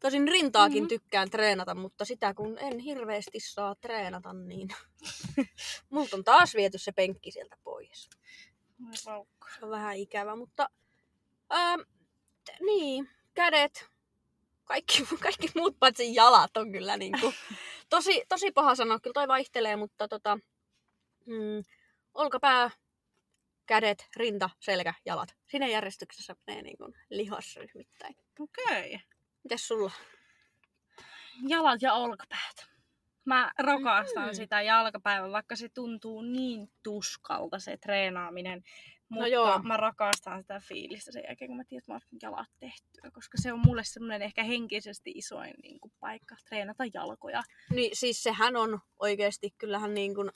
Tosin 0.00 0.28
rintaakin 0.28 0.82
Mhm. 0.82 0.88
tykkään 0.88 1.30
treenata, 1.30 1.74
mutta 1.74 2.04
sitä 2.04 2.34
kun 2.34 2.58
en 2.58 2.78
hirveästi 2.78 3.40
saa 3.40 3.74
treenata, 3.74 4.32
niin 4.32 4.68
multa 5.90 6.16
on 6.16 6.24
taas 6.24 6.54
viety 6.54 6.78
se 6.78 6.92
penkki 6.92 7.30
sieltä 7.30 7.56
pois. 7.64 8.10
Se 8.92 9.10
on 9.10 9.26
vähän 9.70 9.96
ikävä, 9.96 10.36
mutta 10.36 10.68
ähm, 11.52 11.80
niin, 12.60 13.10
kädet, 13.34 13.86
kaikki, 14.64 15.06
kaikki 15.22 15.48
muut 15.54 15.76
paitsi 15.80 16.14
jalat 16.14 16.56
on 16.56 16.72
kyllä 16.72 16.96
niinku, 16.96 17.32
tosi, 17.90 18.22
tosi 18.28 18.52
paha 18.52 18.74
sanoa, 18.74 19.00
kyllä 19.00 19.14
toi 19.14 19.28
vaihtelee, 19.28 19.76
mutta 19.76 20.08
tota, 20.08 20.38
mm, 21.26 21.64
olkapää, 22.14 22.70
kädet, 23.66 24.08
rinta, 24.16 24.50
selkä, 24.60 24.94
jalat. 25.04 25.34
Siinä 25.50 25.66
järjestyksessä 25.66 26.36
menee 26.46 26.62
niinku 26.62 26.92
lihasryhmittäin. 27.10 28.16
Okei. 28.40 29.00
Mites 29.44 29.68
sulla? 29.68 29.90
Jalat 31.48 31.82
ja 31.82 31.94
olkapäät. 31.94 32.66
Mä 33.24 33.52
rakastan 33.58 34.24
Mhm. 34.26 34.34
sitä 34.34 34.62
jalkapäivää, 34.62 35.32
vaikka 35.32 35.56
se 35.56 35.68
tuntuu 35.68 36.22
niin 36.22 36.72
tuskalta 36.82 37.58
se 37.58 37.76
treenaaminen. 37.76 38.64
Mutta 39.08 39.28
joo. 39.28 39.58
mä 39.58 39.76
rakastan 39.76 40.40
sitä 40.40 40.60
fiilistä 40.68 41.12
sen 41.12 41.22
jälkeen, 41.28 41.48
kun 41.48 41.56
mä 41.56 41.64
tiedän, 41.64 41.78
että 41.78 41.92
mä 41.92 41.94
oon 41.94 42.18
jalat 42.22 42.48
tehtyä. 42.60 43.10
Koska 43.10 43.38
se 43.40 43.52
on 43.52 43.60
mulle 43.66 43.84
semmoinen 43.84 44.22
ehkä 44.22 44.44
henkisesti 44.44 45.12
isoin 45.14 45.54
niin 45.62 45.80
kuin, 45.80 45.92
paikka 46.00 46.36
treenata 46.48 46.84
jalkoja. 46.94 47.42
Niin 47.70 47.90
siis 47.92 48.22
sehän 48.22 48.56
on 48.56 48.80
oikeesti, 48.98 49.54
kyllähän 49.58 49.94
niin 49.94 50.14
kuin, 50.14 50.30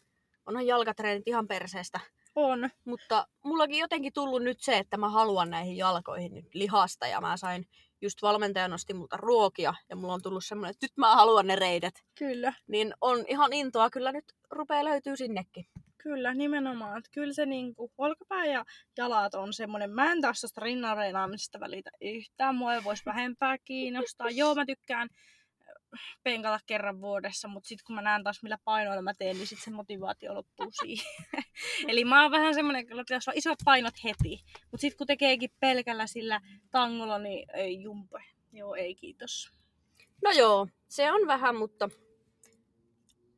onhan 0.46 0.66
jalkatreenit 0.66 1.28
ihan 1.28 1.48
perseestä. 1.48 2.00
On. 2.34 2.70
Mutta 2.84 3.26
mullakin 3.44 3.78
jotenkin 3.78 4.12
tullut 4.12 4.42
nyt 4.42 4.60
se, 4.60 4.78
että 4.78 4.96
mä 4.96 5.08
haluan 5.08 5.50
näihin 5.50 5.76
jalkoihin 5.76 6.34
nyt 6.34 6.54
lihasta 6.54 7.06
ja 7.06 7.20
mä 7.20 7.36
sain 7.36 7.66
just 8.00 8.22
valmentaja 8.22 8.68
nosti 8.68 8.94
multa 8.94 9.16
ruokia 9.16 9.74
ja 9.88 9.96
mulla 9.96 10.14
on 10.14 10.22
tullut 10.22 10.44
semmoinen, 10.44 10.70
että 10.70 10.84
nyt 10.84 10.96
mä 10.96 11.14
haluan 11.14 11.46
ne 11.46 11.56
reidet. 11.56 12.04
Kyllä. 12.18 12.52
Niin 12.66 12.94
on 13.00 13.24
ihan 13.28 13.52
intoa 13.52 13.90
kyllä 13.90 14.12
nyt 14.12 14.24
rupeaa 14.50 14.84
löytyy 14.84 15.16
sinnekin. 15.16 15.66
Kyllä, 16.02 16.34
nimenomaan. 16.34 16.98
Että 16.98 17.10
Kyllä 17.12 17.32
se 17.32 17.46
niinku, 17.46 17.92
olkapää 17.98 18.44
ja 18.44 18.64
jalat 18.96 19.34
on 19.34 19.52
semmoinen, 19.52 19.90
mä 19.90 20.12
en 20.12 20.20
taas 20.20 20.40
tosta 20.40 20.60
rinnanreinaamisesta 20.60 21.60
välitä 21.60 21.90
yhtään, 22.00 22.54
mua 22.54 22.74
ei 22.74 22.84
voisi 22.84 23.02
vähempää 23.06 23.58
kiinnostaa. 23.58 24.30
Joo, 24.30 24.54
mä 24.54 24.66
tykkään 24.66 25.08
äh, 25.68 26.00
penkata 26.22 26.60
kerran 26.66 27.00
vuodessa, 27.00 27.48
mutta 27.48 27.68
sitten 27.68 27.84
kun 27.86 27.94
mä 27.94 28.02
näen 28.02 28.24
taas 28.24 28.42
millä 28.42 28.58
painoilla 28.64 29.02
mä 29.02 29.14
teen, 29.14 29.36
niin 29.36 29.46
sitten 29.46 29.64
se 29.64 29.70
motivaatio 29.70 30.34
loppuu 30.34 30.70
siihen. 30.80 31.06
Eli 31.88 32.04
mä 32.04 32.22
oon 32.22 32.30
vähän 32.30 32.54
semmoinen, 32.54 32.82
että 32.82 32.94
pitäisi 32.96 33.30
olla 33.30 33.38
isot 33.38 33.58
painot 33.64 33.94
heti, 34.04 34.44
mutta 34.70 34.80
sitten 34.80 34.98
kun 34.98 35.06
tekeekin 35.06 35.50
pelkällä 35.60 36.06
sillä 36.06 36.40
tangolla, 36.70 37.18
niin 37.18 37.46
ei 37.54 37.82
jumpe. 37.82 38.18
Joo, 38.52 38.74
ei 38.74 38.94
kiitos. 38.94 39.52
No 40.22 40.30
joo, 40.30 40.68
se 40.88 41.12
on 41.12 41.26
vähän, 41.26 41.56
mutta 41.56 41.88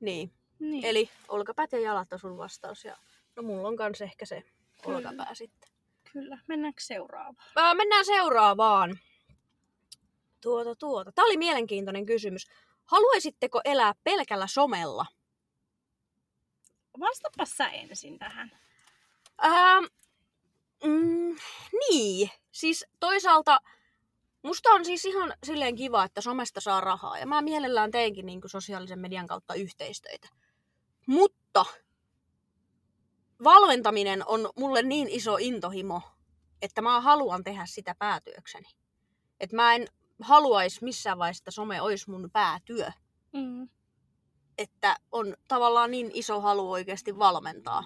niin. 0.00 0.39
Niin. 0.60 0.84
Eli 0.84 1.10
olkapäät 1.28 1.72
ja 1.72 1.78
jalat 1.78 2.12
on 2.12 2.18
sun 2.18 2.38
vastaus 2.38 2.84
ja 2.84 2.96
no 3.36 3.42
mulla 3.42 3.68
on 3.68 3.76
kans 3.76 4.00
ehkä 4.00 4.26
se 4.26 4.42
Kyllä. 4.82 4.96
olkapää 4.96 5.34
sitten. 5.34 5.70
Kyllä, 6.12 6.38
mennäänkö 6.46 6.82
seuraavaan? 6.82 7.48
Ää, 7.56 7.74
mennään 7.74 8.04
seuraavaan. 8.04 8.98
Tuota, 10.40 10.74
tuota. 10.74 11.12
Tämä 11.12 11.26
oli 11.26 11.36
mielenkiintoinen 11.36 12.06
kysymys. 12.06 12.46
Haluaisitteko 12.84 13.60
elää 13.64 13.94
pelkällä 14.04 14.46
somella? 14.46 15.06
Vastapa 17.00 17.44
sä 17.44 17.68
ensin 17.68 18.18
tähän. 18.18 18.50
Ähm, 19.44 19.84
mm, 20.84 21.36
niin, 21.72 22.30
siis 22.52 22.84
toisaalta 23.00 23.60
musta 24.42 24.70
on 24.70 24.84
siis 24.84 25.04
ihan 25.04 25.34
silleen 25.44 25.76
kiva, 25.76 26.04
että 26.04 26.20
somesta 26.20 26.60
saa 26.60 26.80
rahaa. 26.80 27.18
Ja 27.18 27.26
mä 27.26 27.42
mielellään 27.42 27.90
teenkin 27.90 28.26
niin 28.26 28.40
sosiaalisen 28.46 28.98
median 28.98 29.26
kautta 29.26 29.54
yhteistöitä. 29.54 30.28
Mutta 31.10 31.64
valmentaminen 33.44 34.26
on 34.26 34.50
mulle 34.56 34.82
niin 34.82 35.08
iso 35.08 35.36
intohimo, 35.36 36.02
että 36.62 36.82
mä 36.82 37.00
haluan 37.00 37.44
tehdä 37.44 37.66
sitä 37.66 37.94
päätyökseni. 37.98 38.68
Että 39.40 39.56
mä 39.56 39.74
en 39.74 39.88
haluaisi 40.22 40.84
missään 40.84 41.18
vaiheessa, 41.18 41.40
että 41.40 41.50
some 41.50 41.80
olisi 41.80 42.10
mun 42.10 42.30
päätyö. 42.32 42.90
Mm. 43.32 43.68
Että 44.58 44.96
on 45.12 45.36
tavallaan 45.48 45.90
niin 45.90 46.10
iso 46.14 46.40
halu 46.40 46.70
oikeasti 46.70 47.18
valmentaa. 47.18 47.84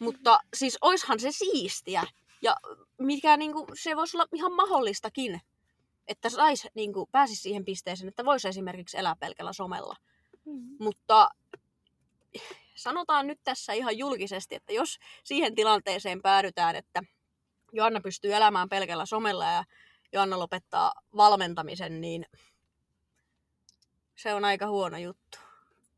Mutta 0.00 0.40
siis 0.56 0.78
oishan 0.80 1.20
se 1.20 1.32
siistiä. 1.32 2.04
Ja 2.42 2.56
mikä 2.98 3.36
niinku, 3.36 3.66
se 3.74 3.96
voisi 3.96 4.16
olla 4.16 4.26
ihan 4.34 4.52
mahdollistakin, 4.52 5.40
että 6.08 6.30
sais, 6.30 6.68
niinku, 6.74 7.08
pääsisi 7.12 7.42
siihen 7.42 7.64
pisteeseen, 7.64 8.08
että 8.08 8.24
voisi 8.24 8.48
esimerkiksi 8.48 8.98
elää 8.98 9.16
pelkällä 9.20 9.52
somella. 9.52 9.96
Mm. 10.44 10.76
Mutta 10.80 11.28
sanotaan 12.76 13.26
nyt 13.26 13.40
tässä 13.44 13.72
ihan 13.72 13.98
julkisesti, 13.98 14.54
että 14.54 14.72
jos 14.72 14.98
siihen 15.24 15.54
tilanteeseen 15.54 16.22
päädytään, 16.22 16.76
että 16.76 17.02
Joanna 17.72 18.00
pystyy 18.00 18.34
elämään 18.34 18.68
pelkällä 18.68 19.06
somella 19.06 19.44
ja 19.44 19.64
Joanna 20.12 20.38
lopettaa 20.38 20.92
valmentamisen, 21.16 22.00
niin 22.00 22.26
se 24.16 24.34
on 24.34 24.44
aika 24.44 24.66
huono 24.66 24.98
juttu. 24.98 25.38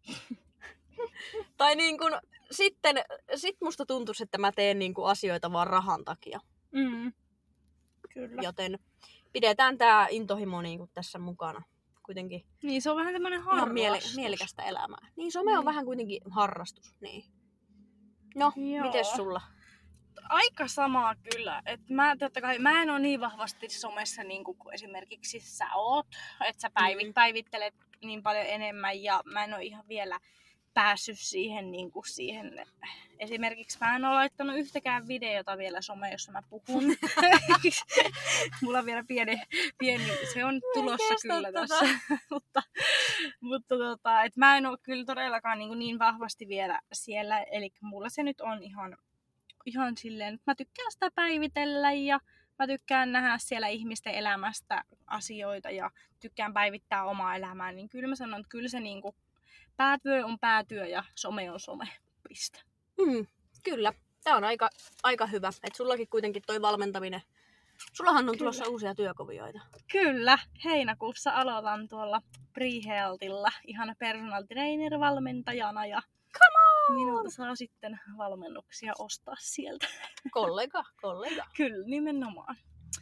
tai 1.59 1.77
niin 1.77 1.99
kun, 1.99 2.13
sitten 2.51 2.97
sit 3.37 3.57
musta 3.61 3.87
tuntuisi, 3.87 4.23
että 4.23 4.39
mä 4.39 4.53
teen 4.53 4.79
niin 4.79 4.95
kun 4.95 5.09
asioita 5.09 5.53
vaan 5.53 5.67
rahan 5.67 6.05
takia. 6.05 6.41
Mm. 6.73 7.13
Kyllä. 8.15 8.43
Joten 8.43 8.79
pidetään 9.33 9.79
tämä 9.79 10.07
intohimo 10.11 10.63
niin 10.63 10.79
kun 10.79 10.89
tässä 10.95 11.19
mukana. 11.19 11.63
Kuitenkin 12.11 12.47
Niin, 12.63 12.83
se 12.83 12.91
on 12.91 12.97
vähän 12.97 13.13
tämmönen 13.13 13.41
ihan 13.41 13.59
harrastus. 13.59 13.73
miele- 14.15 14.17
mielekästä 14.17 14.63
elämää. 14.63 15.09
Niin 15.17 15.33
some 15.33 15.51
on 15.53 15.57
Niin. 15.59 15.65
vähän 15.65 15.85
kuitenkin 15.85 16.21
harrastus. 16.31 16.97
Niin. 17.01 17.25
No, 18.35 18.53
Joo. 18.57 18.85
mites 18.87 19.11
sulla? 19.13 19.41
Aika 20.29 20.69
samaa 20.69 21.15
kyllä. 21.33 21.63
Et 21.67 21.89
mä, 21.89 22.17
totta 22.17 22.41
kai, 22.41 22.59
mä 22.59 22.83
en 22.83 22.91
ole 22.91 22.99
niin 22.99 23.21
vahvasti 23.21 23.69
somessa 23.69 24.25
niin 24.25 24.45
kuin 24.45 24.57
esimerkiksi 24.73 25.41
sä 25.41 25.67
oot. 25.75 26.07
Että 26.49 26.61
sä 26.61 26.71
päivit, 26.75 27.07
Mm. 27.07 27.15
päivittelet 27.15 27.75
niin 28.03 28.23
paljon 28.23 28.47
enemmän 28.47 29.03
ja 29.03 29.23
mä 29.25 29.45
en 29.45 29.55
ole 29.55 29.65
ihan 29.65 29.89
vielä 29.89 30.21
päässyt 30.75 31.19
siihen, 31.19 31.71
niin 31.71 31.91
kuin 31.91 32.09
siihen. 32.09 32.67
Esimerkiksi 33.19 33.79
mä 33.81 33.97
en 33.97 34.05
ole 34.05 34.15
laittanut 34.15 34.57
yhtäkään 34.57 35.09
videota 35.09 35.59
vielä 35.59 35.83
someen, 35.83 36.13
jossa 36.13 36.33
mä 36.33 36.43
puhun. 36.51 36.85
Mulla 38.63 38.79
on 38.79 38.87
vielä 38.87 39.05
pieni, 39.09 39.43
pieni 39.79 40.05
se 40.35 40.45
on 40.45 40.61
tulossa 40.75 41.15
kyllä 41.23 41.53
tätä. 41.53 41.67
tässä. 41.67 41.99
mutta 42.31 42.63
mutta 43.41 43.79
tota, 43.79 44.23
et 44.23 44.37
mä 44.37 44.57
en 44.57 44.67
ole 44.67 44.79
kyllä 44.83 45.05
todellakaan 45.05 45.59
niin, 45.59 45.79
niin 45.79 45.99
vahvasti 45.99 46.49
vielä 46.49 46.81
siellä. 46.93 47.43
Eli 47.43 47.71
mulla 47.81 48.09
se 48.09 48.23
nyt 48.23 48.41
on 48.41 48.63
ihan, 48.63 48.97
ihan 49.67 49.97
silleen, 49.97 50.35
että 50.35 50.51
mä 50.51 50.55
tykkään 50.55 50.93
sitä 50.93 51.11
päivitellä 51.15 51.93
ja 51.93 52.21
mä 52.59 52.67
tykkään 52.67 53.13
nähdä 53.13 53.39
siellä 53.39 53.69
ihmisten 53.69 54.15
elämästä 54.15 54.85
asioita 55.07 55.71
ja 55.71 55.91
tykkään 56.21 56.55
päivittää 56.55 57.05
omaa 57.05 57.37
elämää. 57.37 57.73
Niin 57.73 57.89
kyllä 57.89 58.09
mä 58.09 58.15
sanon, 58.15 58.41
että 58.41 58.51
kyllä 58.51 58.69
se 58.69 58.81
niinku, 58.81 59.15
päätyö 59.77 60.27
on 60.27 60.39
päätyö 60.39 60.87
ja 60.87 61.05
some 61.15 61.51
on 61.51 61.61
some. 61.61 61.89
Piste. 62.29 62.61
Mm, 63.07 63.27
kyllä. 63.63 63.93
Tämä 64.25 64.37
on 64.37 64.45
aika, 64.45 64.71
aika 65.03 65.27
hyvä. 65.27 65.51
Et 65.65 65.75
sullakin 65.75 66.09
kuitenkin 66.09 66.43
toi 66.47 66.63
valmentaminen. 66.63 67.23
Sullahan 67.93 68.25
on 68.25 68.25
Kyllä. 68.27 68.39
tulossa 68.39 68.69
uusia 68.69 68.95
työkuvioita. 68.95 69.61
Kyllä, 69.93 70.39
heinäkuussa 70.65 71.31
aloitan 71.31 71.89
tuolla 71.89 72.23
Prehealthilla 72.53 73.49
ihan 73.65 73.97
personal 73.99 74.43
trainer 74.43 75.01
valmentajana 75.01 75.87
ja 75.87 76.03
minulta 76.95 77.31
saa 77.31 77.55
sitten 77.55 78.01
valmennuksia 78.19 78.93
ostaa 78.99 79.35
sieltä. 79.39 79.87
Kollega, 80.33 80.85
kollega. 81.01 81.45
Kyllä, 81.57 81.87
nimenomaan. 81.87 82.57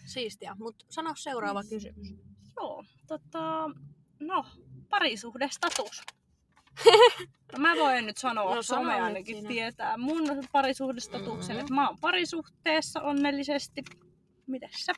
Siistiä. 0.07 0.57
Mutta 0.59 0.85
sano 0.89 1.13
seuraava 1.17 1.63
kysymys. 1.71 2.15
Joo, 2.57 2.85
tota, 3.07 3.71
no, 4.21 4.45
parisuhdestatus. 4.89 6.03
Mä 7.59 7.75
voin 7.77 8.07
nyt 8.07 8.17
sanoa, 8.17 8.45
No 8.45 8.55
no, 8.55 8.63
some 8.63 8.95
ainakin 9.03 9.37
sinä. 9.37 9.49
tietää 9.49 9.97
mun 9.97 10.23
parisuhdestatuksen, 10.53 11.37
Mhm. 11.37 11.49
mm-hmm. 11.49 11.61
että 11.61 11.75
mä 11.75 11.89
oon 11.89 11.99
parisuhteessa 12.01 13.01
onnellisesti. 13.01 13.83
Mites 14.47 14.71
sä? 14.87 14.93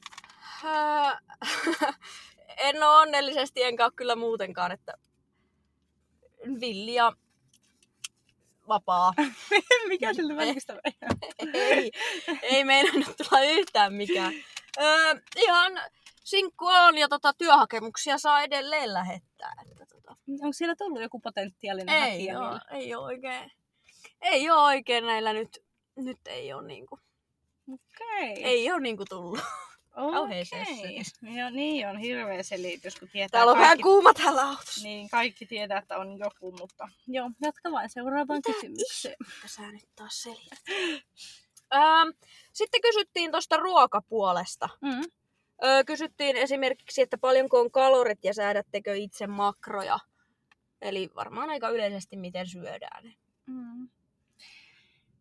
En 2.57 2.77
ole 2.83 2.97
onnellisesti, 2.97 3.63
enkä 3.63 3.85
ole 3.85 3.93
kyllä 3.97 4.17
muutenkaan, 4.17 4.73
että 4.73 4.95
Villi 6.61 6.95
ja 6.95 7.13
vapaa. 8.69 9.13
Mikä 9.89 10.15
siltä 10.15 10.37
välistä 10.37 10.81
ei, 11.55 11.91
ei 12.43 12.65
meinannut 12.65 13.17
tulla 13.17 13.43
yhtään 13.43 13.95
mikään. 13.95 14.33
Öö, 14.81 15.15
ihan 15.37 15.73
sinkku 16.25 16.67
on 16.67 16.99
ja 16.99 17.09
tota, 17.09 17.33
työhakemuksia 17.33 18.19
saa 18.19 18.43
edelleen 18.43 18.93
lähettää. 18.95 19.53
Että, 19.63 19.75
tota. 19.75 19.80
Onko 20.31 20.53
siellä 20.53 20.77
tullut 20.77 21.03
joku 21.03 21.21
potentiaalinen 21.21 22.03
ei 22.03 22.11
hakija 22.11 22.41
oo, 22.41 22.49
vielä? 22.49 22.61
ei 22.71 22.95
ole 22.95 23.05
oikein. 23.05 23.53
Ei 24.23 24.51
ole 24.51 24.63
oikein 24.63 25.07
näillä 25.07 25.33
nyt. 25.33 25.65
Nyt 25.97 26.19
ei 26.27 26.53
ole 26.53 26.67
niinku, 26.67 26.99
Okei. 27.73 28.45
ei 28.45 28.73
ole 28.73 28.81
niinku 28.81 29.05
tullut. 29.09 29.41
Okei. 29.97 30.45
sesseli. 30.45 31.37
Joo, 31.39 31.51
niin 31.51 31.89
on 31.89 31.97
hirveä 31.99 32.43
selitys, 32.43 32.97
kun 32.97 33.09
tietää 33.09 33.39
Täällä 33.39 33.53
on 33.53 33.59
vähän 33.59 33.69
kaikki, 33.69 33.83
kuuma 33.83 34.15
täällä 34.15 34.49
autossa. 34.49 34.83
niin 34.83 35.09
kaikki 35.11 35.47
tietää, 35.47 35.79
että 35.79 35.99
on 35.99 36.19
joku, 36.19 36.53
mutta 36.59 36.89
joo, 37.07 37.31
jatka 37.43 37.71
vain 37.73 37.91
seuraavaan 37.91 38.43
kysymykseen. 38.43 39.17
Mitä 39.19 39.49
sä 39.49 39.73
nyt 39.73 39.89
taas 39.97 40.23
selität? 40.23 40.59
Ähm, 41.75 42.09
sitten 42.53 42.81
kysyttiin 42.81 43.31
tuosta 43.31 43.57
ruokapuolesta. 43.57 44.69
Mm. 44.81 45.05
Öö, 45.65 45.85
kysyttiin 45.85 46.37
esimerkiksi, 46.37 47.03
että 47.03 47.19
paljonko 47.19 47.61
on 47.61 47.71
kalorit 47.71 48.19
ja 48.25 48.35
säädättekö 48.35 48.97
itse 48.97 49.27
makroja. 49.27 49.99
Eli 50.83 51.11
varmaan 51.15 51.51
aika 51.51 51.69
yleisesti, 51.69 52.17
miten 52.17 52.47
syödään. 52.47 53.13
Mm. 53.47 53.89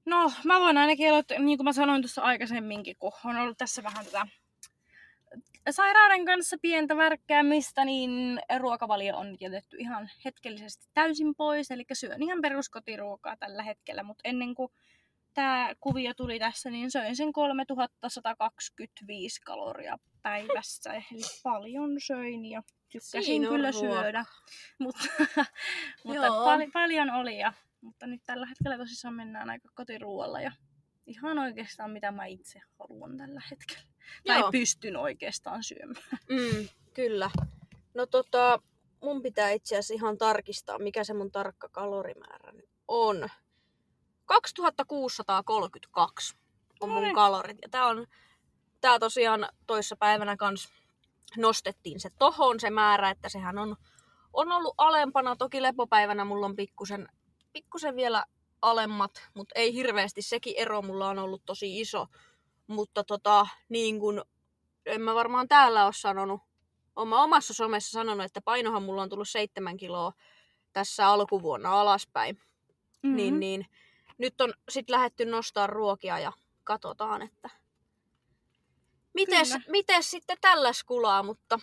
No, 0.06 0.32
mä 0.44 0.60
voin 0.60 0.78
ainakin 0.78 1.10
aloittaa, 1.10 1.40
niin 1.40 1.58
kuin 1.58 1.66
mä 1.66 1.74
sanoin 1.74 2.02
tuossa 2.02 2.22
aikaisemminkin, 2.22 2.96
kun 3.00 3.12
on 3.26 3.38
ollut 3.38 3.58
tässä 3.58 3.84
vähän 3.84 4.06
tätä 4.06 4.28
sairauden 5.72 6.26
kanssa 6.26 6.58
pientä 6.62 6.98
värkkäämistä, 6.98 7.86
niin 7.86 8.40
ruokavalio 8.60 9.18
on 9.18 9.38
jätetty 9.40 9.78
ihan 9.80 10.10
hetkellisesti 10.26 10.88
täysin 10.94 11.36
pois. 11.36 11.72
Eli 11.72 11.86
syön 11.94 12.24
ihan 12.24 12.42
peruskotiruokaa 12.42 13.38
tällä 13.38 13.64
hetkellä, 13.64 14.04
mutta 14.04 14.22
ennen 14.30 14.56
kuin 14.56 14.72
tämä 15.34 15.74
kuvio 15.80 16.14
tuli 16.14 16.40
tässä, 16.40 16.70
niin 16.70 16.92
söin 16.92 17.16
sen 17.16 17.34
3125 17.34 19.42
kaloria 19.42 19.98
päivässä. 20.22 20.94
Eli 20.94 21.22
paljon 21.44 21.96
söin 22.00 22.46
ja 22.46 22.64
tykkäsin 22.90 23.24
Siinä 23.24 23.48
on 23.48 23.54
kyllä 23.56 23.72
ruoka. 23.72 24.02
syödä. 24.02 24.26
Mutta, 24.80 25.04
mutta 26.04 26.28
pal- 26.28 26.72
paljon 26.74 27.10
oli. 27.10 27.40
Ja, 27.40 27.54
mutta 27.82 28.08
nyt 28.08 28.22
tällä 28.26 28.46
hetkellä 28.46 28.78
tosissaan 28.78 29.14
mennään 29.14 29.50
aika 29.50 29.70
kotiruoalla 29.76 30.42
ja 30.42 30.52
ihan 31.08 31.40
oikeastaan 31.40 31.92
mitä 31.92 32.12
mä 32.12 32.26
itse 32.26 32.62
haluan 32.80 33.18
tällä 33.18 33.42
hetkellä. 33.52 33.84
Tai 34.28 34.40
Joo. 34.40 34.52
pystyn 34.52 34.98
oikeastaan 34.98 35.64
syömään. 35.64 36.04
Mm, 36.30 36.68
kyllä. 36.94 37.30
No 37.94 38.06
tota, 38.06 38.60
mun 39.04 39.22
pitää 39.22 39.50
itse 39.50 39.76
asiassa 39.78 39.94
ihan 39.94 40.18
tarkistaa, 40.18 40.80
mikä 40.80 41.04
se 41.04 41.14
mun 41.14 41.32
tarkka 41.32 41.70
kalorimäärä 41.70 42.52
nyt 42.52 42.70
on. 42.88 43.30
2632 44.30 46.38
on 46.80 46.90
mun 46.90 47.14
kalorit. 47.14 47.58
Ja 47.62 47.70
tää 47.70 47.86
on, 47.86 48.08
tää 48.82 49.00
tosiaan 49.00 49.50
toissa 49.68 49.96
päivänä 49.96 50.38
kans 50.38 50.70
nostettiin 51.38 52.00
se 52.00 52.10
tohon 52.20 52.60
se 52.60 52.70
määrä, 52.70 53.10
että 53.10 53.30
sehän 53.30 53.58
on, 53.58 53.76
on 54.34 54.52
ollut 54.52 54.74
alempana. 54.78 55.36
Toki 55.36 55.62
lepopäivänä 55.62 56.26
mulla 56.26 56.46
on 56.46 56.56
pikkusen, 56.56 57.08
pikkusen 57.54 57.96
vielä 57.96 58.24
alemmat, 58.62 59.12
mutta 59.34 59.54
ei 59.56 59.74
hirveästi. 59.74 60.22
Sekin 60.22 60.54
ero 60.58 60.82
mulla 60.82 61.10
on 61.10 61.20
ollut 61.20 61.42
tosi 61.46 61.80
iso. 61.80 62.08
Mutta 62.68 63.04
tota, 63.04 63.48
niin 63.70 64.00
kun, 64.00 64.24
en 64.86 65.02
mä 65.02 65.16
varmaan 65.16 65.48
täällä 65.48 65.86
ole 65.86 65.94
sanonut, 65.94 66.42
Olen 66.96 67.08
mä 67.08 67.24
omassa 67.24 67.54
somessa 67.54 67.92
sanonut, 67.92 68.26
että 68.26 68.42
painohan 68.42 68.84
mulla 68.84 69.02
on 69.02 69.10
tullut 69.10 69.30
seitsemän 69.30 69.78
kiloa 69.78 70.14
tässä 70.74 71.08
alkuvuonna 71.08 71.82
alaspäin. 71.82 72.36
Mm-hmm. 72.36 73.16
Niin, 73.16 73.40
niin 73.40 73.66
nyt 74.20 74.42
on 74.42 74.54
sitten 74.70 74.94
lähetty 74.94 75.26
nostaa 75.26 75.68
ruokia 75.68 76.20
ja 76.20 76.32
katsotaan, 76.64 77.22
että 77.22 77.50
mites, 79.14 79.50
Kyllä. 79.52 79.64
mites 79.68 80.12
sitten 80.12 80.38
tällä 80.42 80.74
skulaa, 80.74 81.24
mutta 81.24 81.60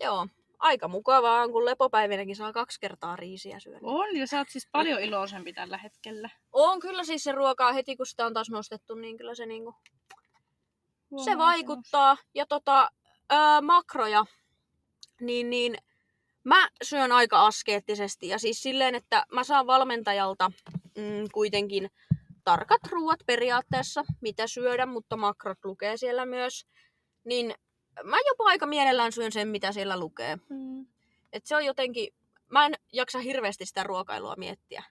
joo, 0.00 0.26
aika 0.58 0.88
mukavaa 0.88 1.42
on, 1.42 1.52
kun 1.52 1.64
lepopäivinäkin 1.64 2.36
saa 2.36 2.52
kaksi 2.52 2.80
kertaa 2.80 3.16
riisiä 3.16 3.60
syödä. 3.60 3.78
On, 3.82 4.16
ja 4.16 4.26
sä 4.26 4.38
oot 4.38 4.48
siis 4.48 4.68
paljon 4.72 5.00
iloisempi 5.00 5.52
tällä 5.52 5.78
hetkellä. 5.78 6.30
On 6.52 6.80
kyllä 6.80 7.04
siis 7.04 7.24
se 7.24 7.32
ruokaa 7.32 7.72
heti, 7.72 7.96
kun 7.96 8.06
sitä 8.06 8.26
on 8.26 8.34
taas 8.34 8.50
nostettu, 8.50 8.94
niin 8.94 9.16
kyllä 9.16 9.34
se 9.34 9.46
niinku, 9.46 9.74
se 11.24 11.38
vaikuttaa. 11.38 12.16
Ja 12.34 12.46
tota, 12.46 12.90
öö, 13.32 13.60
makroja, 13.62 14.24
niin, 15.20 15.50
niin 15.50 15.76
mä 16.44 16.68
syön 16.82 17.12
aika 17.12 17.46
askeettisesti. 17.46 18.28
Ja 18.28 18.38
siis 18.38 18.62
silleen, 18.62 18.94
että 18.94 19.26
mä 19.32 19.44
saan 19.44 19.66
valmentajalta 19.66 20.52
mm, 20.98 21.24
kuitenkin 21.32 21.90
tarkat 22.44 22.80
ruuat 22.90 23.20
periaatteessa, 23.26 24.04
mitä 24.20 24.46
syödä, 24.46 24.86
mutta 24.86 25.16
makrot 25.16 25.64
lukee 25.64 25.96
siellä 25.96 26.26
myös. 26.26 26.66
Niin 27.24 27.54
mä 28.04 28.16
jopa 28.26 28.44
aika 28.44 28.66
mielellään 28.66 29.12
syön 29.12 29.32
sen, 29.32 29.48
mitä 29.48 29.72
siellä 29.72 29.98
lukee. 29.98 30.38
Mm. 30.50 30.86
Et 31.32 31.46
se 31.46 31.56
on 31.56 31.64
jotenkin, 31.64 32.08
mä 32.50 32.66
en 32.66 32.74
jaksa 32.92 33.18
hirveästi 33.18 33.66
sitä 33.66 33.82
ruokailua 33.82 34.34
miettiä. 34.36 34.84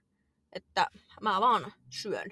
Että 0.53 0.87
mä 1.21 1.41
vaan 1.41 1.73
syön. 1.89 2.29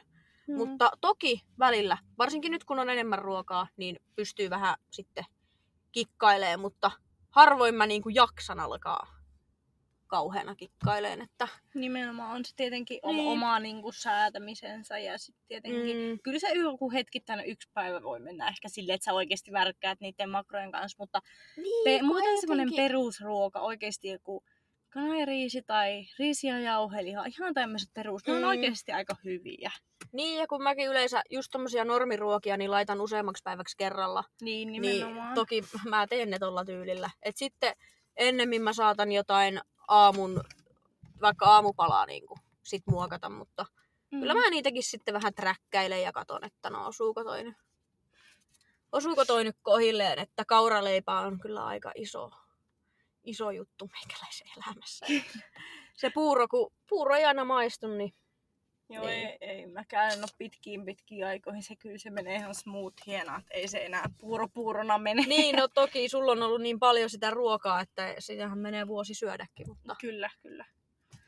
Mm. 0.47 0.57
Mutta 0.57 0.91
toki 1.01 1.41
välillä, 1.59 1.97
varsinkin 2.17 2.51
nyt 2.51 2.63
kun 2.63 2.79
on 2.79 2.89
enemmän 2.89 3.19
ruokaa, 3.19 3.67
niin 3.77 3.99
pystyy 4.15 4.49
vähän 4.49 4.75
sitten 4.89 5.25
kikkailemaan, 5.91 6.59
mutta 6.59 6.91
harvoin 7.29 7.75
mä 7.75 7.85
niinku 7.85 8.09
jaksan 8.09 8.59
alkaa 8.59 9.20
kauheana 10.11 10.55
kikkaileen, 10.55 11.21
että 11.21 11.47
Nimenomaan 11.73 12.31
on 12.35 12.45
se 12.45 12.55
tietenkin 12.55 12.99
Niin. 13.05 13.15
niin. 13.15 13.27
oma 13.27 13.59
niin 13.59 13.81
kuin, 13.81 13.93
säätämisensä 13.93 14.97
ja 14.99 15.17
sitten 15.17 15.43
tietenkin 15.47 15.97
mm, 15.97 16.19
kyllä 16.23 16.39
se 16.39 16.47
joku 16.53 16.91
hetkittäinen 16.91 17.45
yksi 17.45 17.69
päivä 17.73 18.03
voi 18.03 18.19
mennä 18.19 18.47
ehkä 18.47 18.69
silleen, 18.69 18.95
että 18.95 19.05
sä 19.05 19.13
oikeasti 19.13 19.51
värkkäät 19.51 19.99
niiden 19.99 20.29
makrojen 20.29 20.71
kanssa, 20.71 20.95
mutta 20.99 21.19
niin, 21.57 21.83
pe- 21.83 22.01
muuten 22.05 22.39
semmoinen 22.41 22.69
perusruoka 22.75 23.59
oikeasti 23.59 24.07
joku 24.07 24.43
kanariisi 24.89 25.61
tai 25.61 26.05
riisi 26.19 26.47
ja 26.47 26.59
jauheliha, 26.59 27.25
ihan 27.25 27.53
tämmöiset 27.53 27.89
perus, 27.93 28.27
ne 28.27 28.33
on 28.33 28.41
Mm. 28.41 28.47
oikeasti 28.47 28.91
aika 28.91 29.15
hyviä. 29.25 29.71
Niin, 30.13 30.39
ja 30.39 30.47
kun 30.47 30.63
mäkin 30.63 30.87
yleensä 30.89 31.21
just 31.29 31.51
tommosia 31.51 31.85
normiruokia, 31.85 32.57
niin 32.57 32.71
laitan 32.71 33.01
useammaksi 33.01 33.43
päiväksi 33.43 33.77
kerralla. 33.77 34.23
Niin 34.41 34.71
Niin 34.71 34.81
nimenomaan. 34.81 35.35
toki 35.35 35.61
mä 35.89 36.07
teen 36.07 36.29
ne 36.29 36.39
tolla 36.39 36.65
tyylillä. 36.65 37.09
Et 37.23 37.37
sitten 37.37 37.73
ennemmin 38.17 38.61
mä 38.61 38.73
saatan 38.73 39.11
jotain 39.11 39.61
aamun, 39.87 40.41
vaikka 41.21 41.45
aamupalaa 41.45 42.05
niin 42.05 42.25
kuin, 42.25 42.39
sit 42.63 42.83
muokata, 42.87 43.29
mutta 43.29 43.65
mm. 44.11 44.19
Kyllä 44.19 44.33
mä 44.33 44.49
niitäkin 44.49 44.83
sitten 44.83 45.13
vähän 45.13 45.33
träkkäilen 45.33 46.01
ja 46.01 46.11
katon, 46.11 46.43
että 46.43 46.69
no 46.69 46.87
osuuko 46.87 47.23
toi 47.23 47.43
nyt, 47.43 47.55
osuuko 48.91 49.25
toi 49.25 49.43
nyt 49.43 49.57
kohilleen, 49.61 50.19
että 50.19 50.45
kauraleipä 50.45 51.19
on 51.19 51.39
kyllä 51.39 51.65
aika 51.65 51.91
iso, 51.95 52.31
iso 53.23 53.51
juttu 53.51 53.89
meikäläisen 53.93 54.47
elämässä. 54.57 55.05
Se 56.01 56.09
puuro, 56.09 56.47
kun 56.47 56.73
puuro 56.89 57.15
ei 57.15 57.25
aina 57.25 57.45
maistu, 57.45 57.87
niin 57.87 58.13
Joo, 58.93 59.05
Niin. 59.07 59.27
ei, 59.27 59.37
ei 59.41 59.67
mäkään 59.67 60.11
en 60.13 60.19
ole 60.19 60.27
pitkiin 60.37 60.85
pitkiin 60.85 61.25
aikoihin. 61.27 61.63
Se 61.63 61.75
kyllä 61.75 61.97
se 61.97 62.09
menee 62.09 62.35
ihan 62.35 62.55
smooth 62.55 62.95
hienoa, 63.07 63.37
että 63.37 63.53
ei 63.53 63.67
se 63.67 63.85
enää 63.85 64.09
puuro 64.17 64.47
puurona 64.47 64.97
mene. 64.97 65.21
niin 65.27 65.55
no 65.55 65.67
toki 65.67 66.09
sulla 66.09 66.31
on 66.31 66.43
ollut 66.43 66.61
niin 66.61 66.79
paljon 66.79 67.09
sitä 67.09 67.29
ruokaa, 67.29 67.81
että 67.81 68.15
sitähän 68.19 68.57
menee 68.57 68.87
vuosi 68.87 69.13
syödäkin, 69.13 69.67
mutta 69.69 69.95
Kyllä, 70.01 70.29
kyllä. 70.41 70.65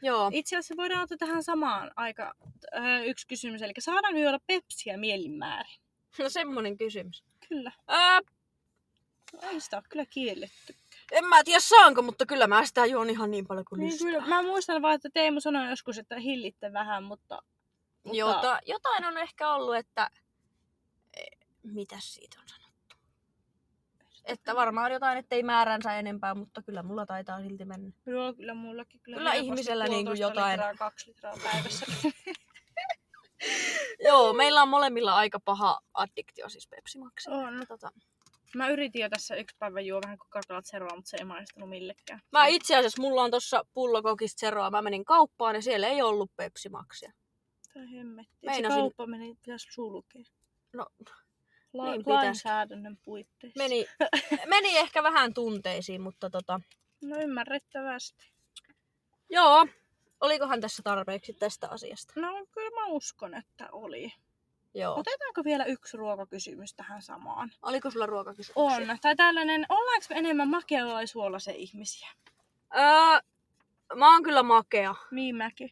joo. 0.01 0.29
Itse 0.33 0.55
asiassa 0.55 0.75
voidaan 0.77 1.01
ottaa 1.03 1.17
tähän 1.17 1.43
samaan 1.43 1.91
aika 1.95 2.33
äh, 2.77 3.05
yksi 3.07 3.27
kysymys, 3.27 3.61
eli 3.61 3.73
saadaanko 3.79 4.19
juoda 4.19 4.39
pepsiä 4.47 4.97
mielinmäärin? 4.97 5.75
No 6.19 6.29
semmonen 6.29 6.77
kysymys. 6.77 7.23
Kyllä. 7.49 7.71
Ää, 7.87 8.19
Ei 9.41 9.59
sitä 9.61 9.77
ole 9.77 9.83
kyllä 9.89 10.05
kielletty. 10.05 10.75
en 11.11 11.25
mä 11.25 11.43
tiedä 11.43 11.59
saanko, 11.59 12.01
mutta 12.01 12.25
kyllä 12.25 12.47
mä 12.47 12.65
sitä 12.65 12.85
juon 12.85 13.09
ihan 13.09 13.31
niin 13.31 13.47
paljon 13.47 13.65
kuin 13.69 13.79
Niin 13.79 13.91
lystää. 13.91 14.05
kyllä, 14.11 14.27
mä 14.27 14.41
muistan 14.41 14.81
vaan, 14.81 14.95
että 14.95 15.09
Teemu 15.13 15.39
sanoi 15.39 15.69
joskus, 15.69 15.97
että 15.97 16.19
hillitte 16.19 16.73
vähän, 16.73 17.03
mutta... 17.03 17.41
mutta 18.03 18.17
Jota, 18.17 18.59
jotain 18.65 19.05
on 19.05 19.17
ehkä 19.17 19.51
ollut, 19.53 19.75
että... 19.75 20.09
e, 21.17 21.23
Mitäs 21.63 22.13
siitä 22.13 22.37
on 22.41 22.47
sanottu? 22.47 22.95
Että 24.25 24.55
varmaan 24.55 24.91
jotain, 24.91 25.17
ettei 25.17 25.43
määränsä 25.43 25.93
enempää, 25.99 26.35
mutta 26.35 26.61
kyllä 26.61 26.83
mulla 26.83 27.05
taitaa 27.05 27.41
silti 27.41 27.65
mennä. 27.65 27.91
Joo, 28.05 28.33
kyllä 28.33 28.53
mullakin. 28.53 29.01
Kyllä, 29.01 29.17
Kyllä 29.17 29.33
ihmisellä 29.33 29.83
niinku 29.87 30.03
puolitoista 30.09 30.39
jotain- 30.39 30.51
Litraa, 30.59 30.75
kaksi 30.75 31.09
litraa 31.09 31.33
päivässä. 31.43 31.85
Joo, 34.07 34.33
meillä 34.33 34.61
on 34.61 34.69
molemmilla 34.69 35.15
aika 35.15 35.39
paha 35.39 35.79
addiktio 35.93 36.49
siis 36.49 36.67
Pepsi 36.67 36.99
on. 37.27 37.65
Tota. 37.67 37.91
Mä 38.55 38.69
yritin 38.69 39.01
jo 39.01 39.09
tässä 39.09 39.35
yksi 39.35 39.55
päivä 39.59 39.81
juo 39.81 39.99
vähän 40.05 40.17
Coca-Colat 40.17 40.65
Zeroa, 40.65 40.95
mutta 40.95 41.09
se 41.09 41.17
ei 41.17 41.25
maistunut 41.25 41.69
millekään. 41.69 42.21
Mä 42.31 42.45
itse 42.45 42.75
asiassa, 42.77 43.01
mulla 43.01 43.21
on 43.21 43.31
tossa 43.31 43.65
pullokokista 43.73 44.39
seroa. 44.39 44.71
Mä 44.71 44.81
menin 44.81 45.05
kauppaan 45.05 45.55
ja 45.55 45.61
siellä 45.61 45.87
ei 45.87 46.01
ollut 46.01 46.31
Pepsi 46.35 46.69
Tai 47.73 47.91
hemmetti. 47.91 48.33
Se 48.39 48.45
Meinasin- 48.45 48.69
kauppa 48.77 49.05
meni, 49.07 49.35
pitäisi 49.35 49.67
sulkea. 49.71 50.23
No, 50.73 50.87
La- 51.73 51.91
niin 51.91 52.03
lainsäädännön 52.05 52.97
puitteissa. 53.05 53.57
meni, 53.57 53.85
meni 54.55 54.77
ehkä 54.77 55.03
vähän 55.03 55.33
tunteisiin, 55.33 56.01
mutta 56.01 56.29
tota... 56.29 56.59
No 57.01 57.17
ymmärrettävästi. 57.17 58.31
Joo, 59.29 59.67
olikohan 60.21 60.61
tässä 60.61 60.83
tarpeeksi 60.83 61.33
tästä 61.33 61.69
asiasta? 61.69 62.13
No 62.15 62.45
kyllä 62.51 62.81
mä 62.81 62.85
uskon, 62.87 63.33
että 63.33 63.69
oli. 63.71 64.13
Joo. 64.73 64.99
Otetaanko 64.99 65.43
vielä 65.43 65.65
yksi 65.65 65.97
ruokakysymys 65.97 66.73
tähän 66.73 67.01
samaan? 67.01 67.51
Oliko 67.61 67.91
sulla 67.91 68.05
ruokakysymyksiä? 68.05 68.91
On. 68.93 68.97
Tai 69.01 69.15
tällainen, 69.15 69.65
ollaanko 69.69 70.05
me 70.09 70.15
enemmän 70.15 70.49
makealla 70.49 70.93
vai 70.93 71.07
suolaisen 71.07 71.55
ihmisiä? 71.55 72.07
Öö, 72.75 73.21
mä 73.95 74.13
oon 74.13 74.23
kyllä 74.23 74.43
makea. 74.43 74.95
Niin 75.11 75.35
mäkin. 75.35 75.71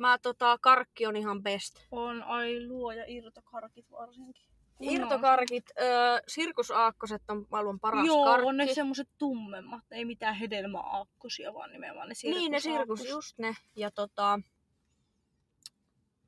Mä 0.00 0.18
tota, 0.18 0.58
karkki 0.60 1.06
on 1.06 1.16
ihan 1.16 1.42
best. 1.42 1.74
On, 1.90 2.22
ai 2.22 2.66
luoja 2.66 3.04
irtokarkit 3.06 3.90
varsinkin. 3.90 4.46
Kunnon- 4.78 4.92
Irtokarkit, 4.94 5.64
öö, 5.80 6.18
sirkusaakkoset 6.28 7.22
on 7.28 7.46
maailman 7.50 7.80
paras 7.80 8.06
Joo, 8.06 8.24
karkki. 8.24 8.48
on 8.48 8.56
ne 8.56 8.74
semmoset 8.74 9.08
tummemmat, 9.18 9.84
ei 9.90 10.04
mitään 10.04 10.34
hedelmäaakkosia, 10.34 11.54
vaan 11.54 11.70
nimenomaan 11.72 12.08
ne 12.08 12.14
sirkusaakkoset. 12.14 12.70
Niin, 12.70 12.76
ne 12.76 12.78
sirkus, 12.78 13.08
just 13.08 13.38
ne. 13.38 13.56
Ja 13.76 13.90
tota, 13.90 14.40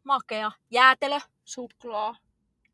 makea. 0.05 0.53
Jäätelö. 0.71 1.19
Suklaa. 1.45 2.17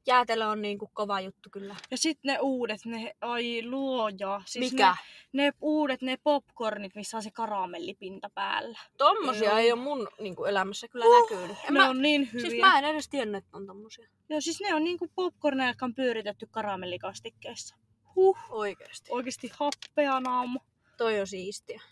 Jäätelö 0.08 0.46
on 0.46 0.62
niinku 0.62 0.90
kova 0.94 1.20
juttu 1.20 1.50
kyllä. 1.52 1.76
Ja 1.90 1.98
sitten 1.98 2.32
ne 2.32 2.38
uudet, 2.40 2.80
ne, 2.84 3.14
ai 3.20 3.62
luoja. 3.66 4.42
Siis 4.46 4.72
Mikä? 4.72 4.96
Ne, 5.32 5.42
ne 5.44 5.52
uudet, 5.60 6.02
ne 6.02 6.16
popcornit, 6.24 6.94
missä 6.94 7.16
on 7.16 7.22
se 7.22 7.30
karamellipinta 7.30 8.30
päällä. 8.34 8.78
Tommosia 8.96 9.48
Joo. 9.48 9.58
ei 9.58 9.72
ole 9.72 9.80
mun 9.80 10.08
niinku, 10.20 10.44
elämässä 10.44 10.88
kyllä 10.88 11.04
Huh, 11.04 11.30
näkynyt. 11.30 11.56
En 11.64 11.74
ne 11.74 11.80
mä, 11.80 11.88
on 11.88 12.02
niin 12.02 12.28
hyviä. 12.32 12.50
siis 12.50 12.60
mä 12.60 12.78
en 12.78 12.84
edes 12.84 13.08
tiennyt, 13.08 13.44
että 13.44 13.56
on 13.56 13.66
tommosia. 13.66 14.08
Joo, 14.28 14.40
siis 14.40 14.60
ne 14.60 14.74
on 14.74 14.84
niinku 14.84 15.08
popcorneja, 15.14 15.70
jotka 15.70 15.84
on 15.84 15.94
pyöritetty 15.94 16.46
karamellikastikkeessa. 16.50 17.76
Huh, 18.14 18.38
Oikeesti. 18.50 19.10
oikeesti 19.12 19.50
happea 19.54 20.20
naamu. 20.20 20.60
Toi 20.96 21.20
on 21.20 21.26
siistiä. 21.26 21.82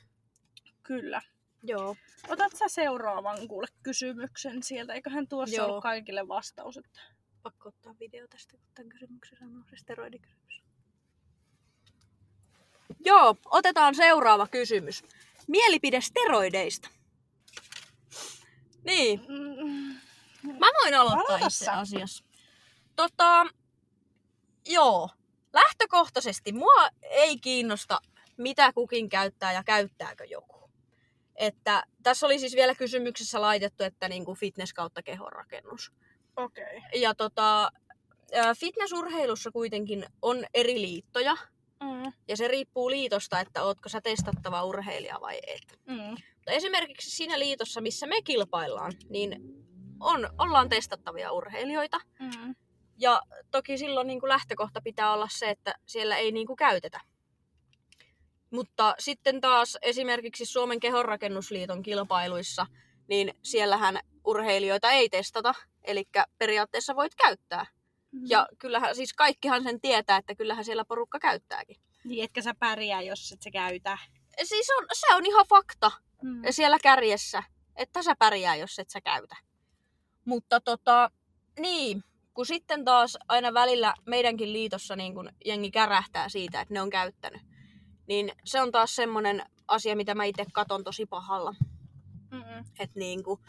Kyllä. 0.83 1.23
Joo. 1.63 1.97
Otat 2.29 2.53
sä 2.57 2.69
seuraavan 2.69 3.49
kuule 3.49 3.67
kysymyksen 3.83 4.63
sieltä, 4.63 4.95
eiköhän 4.95 5.29
tuossa 5.29 5.57
Joo. 5.57 5.67
ollut 5.67 5.83
kaikille 5.83 6.29
vastaus. 6.29 6.77
Että... 6.77 7.01
Pakko 7.47 7.69
ottaa 7.69 7.95
video 8.01 8.29
tästä, 8.29 8.57
kun 8.57 8.67
tämän 8.75 8.89
kysymyksen 8.89 9.39
sanoo 9.39 9.63
se 9.71 9.77
steroidikysymys. 9.77 10.63
Joo, 13.05 13.37
otetaan 13.45 13.95
seuraava 13.95 14.47
kysymys. 14.47 15.05
Mielipide 15.49 16.01
steroideista. 16.01 16.89
Niin, 18.85 19.21
Mä 20.43 20.67
voin 20.83 20.95
aloittaa 20.95 21.37
Aloita 21.37 21.47
itse 21.47 21.71
asiassa. 21.71 22.25
Tota, 22.97 23.47
joo. 24.69 25.11
Lähtökohtaisesti 25.53 26.53
mua 26.53 26.89
ei 27.03 27.39
kiinnosta, 27.39 28.01
mitä 28.37 28.73
kukin 28.73 29.09
käyttää 29.09 29.53
ja 29.53 29.65
käyttääkö 29.65 30.25
joku. 30.25 30.71
Että 31.37 31.85
tässä 32.03 32.27
oli 32.27 32.39
siis 32.39 32.57
vielä 32.57 32.75
kysymyksessä 32.75 33.41
laitettu, 33.41 33.85
että 33.85 34.09
niinku 34.09 34.35
fitness 34.35 34.73
kautta 34.73 35.03
kehonrakennus. 35.03 35.93
Okei. 36.37 36.83
Ja 36.95 37.15
tota, 37.15 37.73
fitnessurheilussa 38.59 39.51
kuitenkin 39.51 40.07
on 40.23 40.45
eri 40.55 40.75
liittoja. 40.81 41.37
Mm, 41.83 42.13
Ja 42.29 42.37
se 42.37 42.49
riippuu 42.49 42.91
liitosta, 42.91 43.41
että 43.41 43.63
ootko 43.63 43.89
sä 43.89 44.01
testattava 44.01 44.65
urheilija 44.65 45.21
vai 45.21 45.39
et. 45.47 45.79
mm, 45.87 45.95
Mutta 46.35 46.51
esimerkiksi 46.53 47.11
siinä 47.11 47.39
liitossa, 47.39 47.81
missä 47.81 48.07
me 48.07 48.23
kilpaillaan, 48.23 48.93
niin 49.09 49.37
on, 50.01 50.29
ollaan 50.39 50.69
testattavia 50.69 51.33
urheilijoita. 51.33 52.01
mm. 52.21 52.55
Ja 52.99 53.23
toki 53.51 53.79
silloin 53.79 54.07
niin 54.07 54.21
kuin 54.21 54.29
lähtökohta 54.29 54.81
pitää 54.81 55.13
olla 55.13 55.29
se, 55.31 55.51
että 55.51 55.75
siellä 55.87 56.17
ei 56.17 56.33
niin 56.33 56.47
kuin 56.47 56.57
käytetä. 56.57 57.01
Mutta 58.51 58.95
sitten 58.99 59.41
taas 59.41 59.79
esimerkiksi 59.83 60.47
Suomen 60.47 60.81
kehonrakennusliiton 60.81 61.83
kilpailuissa, 61.83 62.67
niin 63.09 63.35
siellähän 63.43 63.99
urheilijoita 64.25 64.91
ei 64.91 65.09
testata, 65.09 65.55
eli 65.87 66.05
periaatteessa 66.39 66.97
voit 66.97 67.15
käyttää. 67.15 67.67
Ja 68.29 68.49
kyllähän, 68.59 68.97
siis 68.97 69.13
kaikkihan 69.13 69.63
sen 69.63 69.81
tietää, 69.81 70.17
että 70.17 70.35
kyllähän 70.35 70.65
siellä 70.65 70.85
porukka 70.85 71.19
käyttääkin. 71.19 71.77
Niin, 72.05 72.25
etkä 72.25 72.43
sä 72.43 72.55
pärjää, 72.59 73.03
jos 73.03 73.33
et 73.33 73.43
sä 73.43 73.51
käytä. 73.51 73.99
Siis 74.45 74.67
on, 74.79 74.87
se 74.93 75.15
on 75.15 75.27
ihan 75.27 75.47
fakta 75.49 75.91
Mm. 76.23 76.43
siellä 76.51 76.79
kärjessä, 76.83 77.43
että 77.77 78.03
sä 78.03 78.15
pärjää, 78.19 78.57
jos 78.57 78.79
et 78.79 78.91
sä 78.91 79.01
käytä. 79.01 79.37
Mutta 80.25 80.61
tota, 80.61 81.11
niin, 81.61 82.05
kun 82.35 82.47
sitten 82.47 82.85
taas 82.85 83.19
aina 83.29 83.55
välillä 83.55 83.95
meidänkin 84.07 84.53
liitossa 84.53 84.97
niin 84.97 85.15
kun 85.15 85.31
jengi 85.45 85.71
kärähtää 85.71 86.29
siitä, 86.29 86.61
että 86.61 86.75
ne 86.75 86.81
on 86.81 86.91
käyttänyt, 86.91 87.43
niin 88.09 88.33
se 88.45 88.61
on 88.61 88.73
taas 88.73 88.97
semmonen 88.97 89.43
asia, 89.69 89.97
mitä 89.97 90.15
mä 90.15 90.25
itse 90.25 90.45
katon 90.53 90.85
tosi 90.85 91.07
pahalla. 91.07 91.55
Mm-mm. 92.31 92.65
Et 92.79 92.95
niin 92.95 93.23
kuin, 93.23 93.41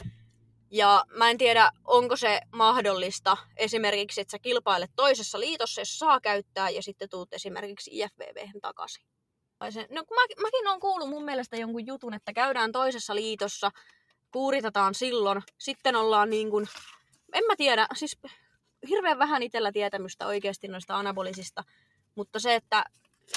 ja 0.70 1.04
mä 1.10 1.30
en 1.30 1.38
tiedä, 1.38 1.70
onko 1.84 2.16
se 2.16 2.40
mahdollista 2.52 3.36
esimerkiksi, 3.56 4.20
että 4.20 4.30
sä 4.30 4.38
kilpailet 4.38 4.90
toisessa 4.96 5.40
liitossa, 5.40 5.80
jos 5.80 5.98
saa 5.98 6.20
käyttää, 6.20 6.70
ja 6.70 6.82
sitten 6.82 7.08
tuut 7.08 7.32
esimerkiksi 7.32 7.90
IFBB 7.92 8.36
takaisin. 8.62 9.04
No 9.90 10.02
mä, 10.14 10.42
mäkin 10.42 10.68
olen 10.68 10.80
kuullut 10.80 11.08
mun 11.10 11.24
mielestä 11.24 11.56
jonkun 11.56 11.86
jutun, 11.86 12.14
että 12.14 12.32
käydään 12.32 12.72
toisessa 12.72 13.14
liitossa, 13.14 13.70
kuuritetaan 14.32 14.94
silloin, 14.94 15.42
sitten 15.58 15.96
ollaan 15.96 16.30
niin 16.30 16.50
kuin, 16.50 16.68
en 17.32 17.44
mä 17.44 17.56
tiedä, 17.56 17.86
siis 17.94 18.18
hirveän 18.88 19.18
vähän 19.18 19.42
itsellä 19.42 19.72
tietämystä 19.72 20.26
oikeasti 20.26 20.68
noista 20.68 20.96
anabolisista, 20.96 21.64
mutta 22.14 22.38
se, 22.38 22.54
että 22.54 22.84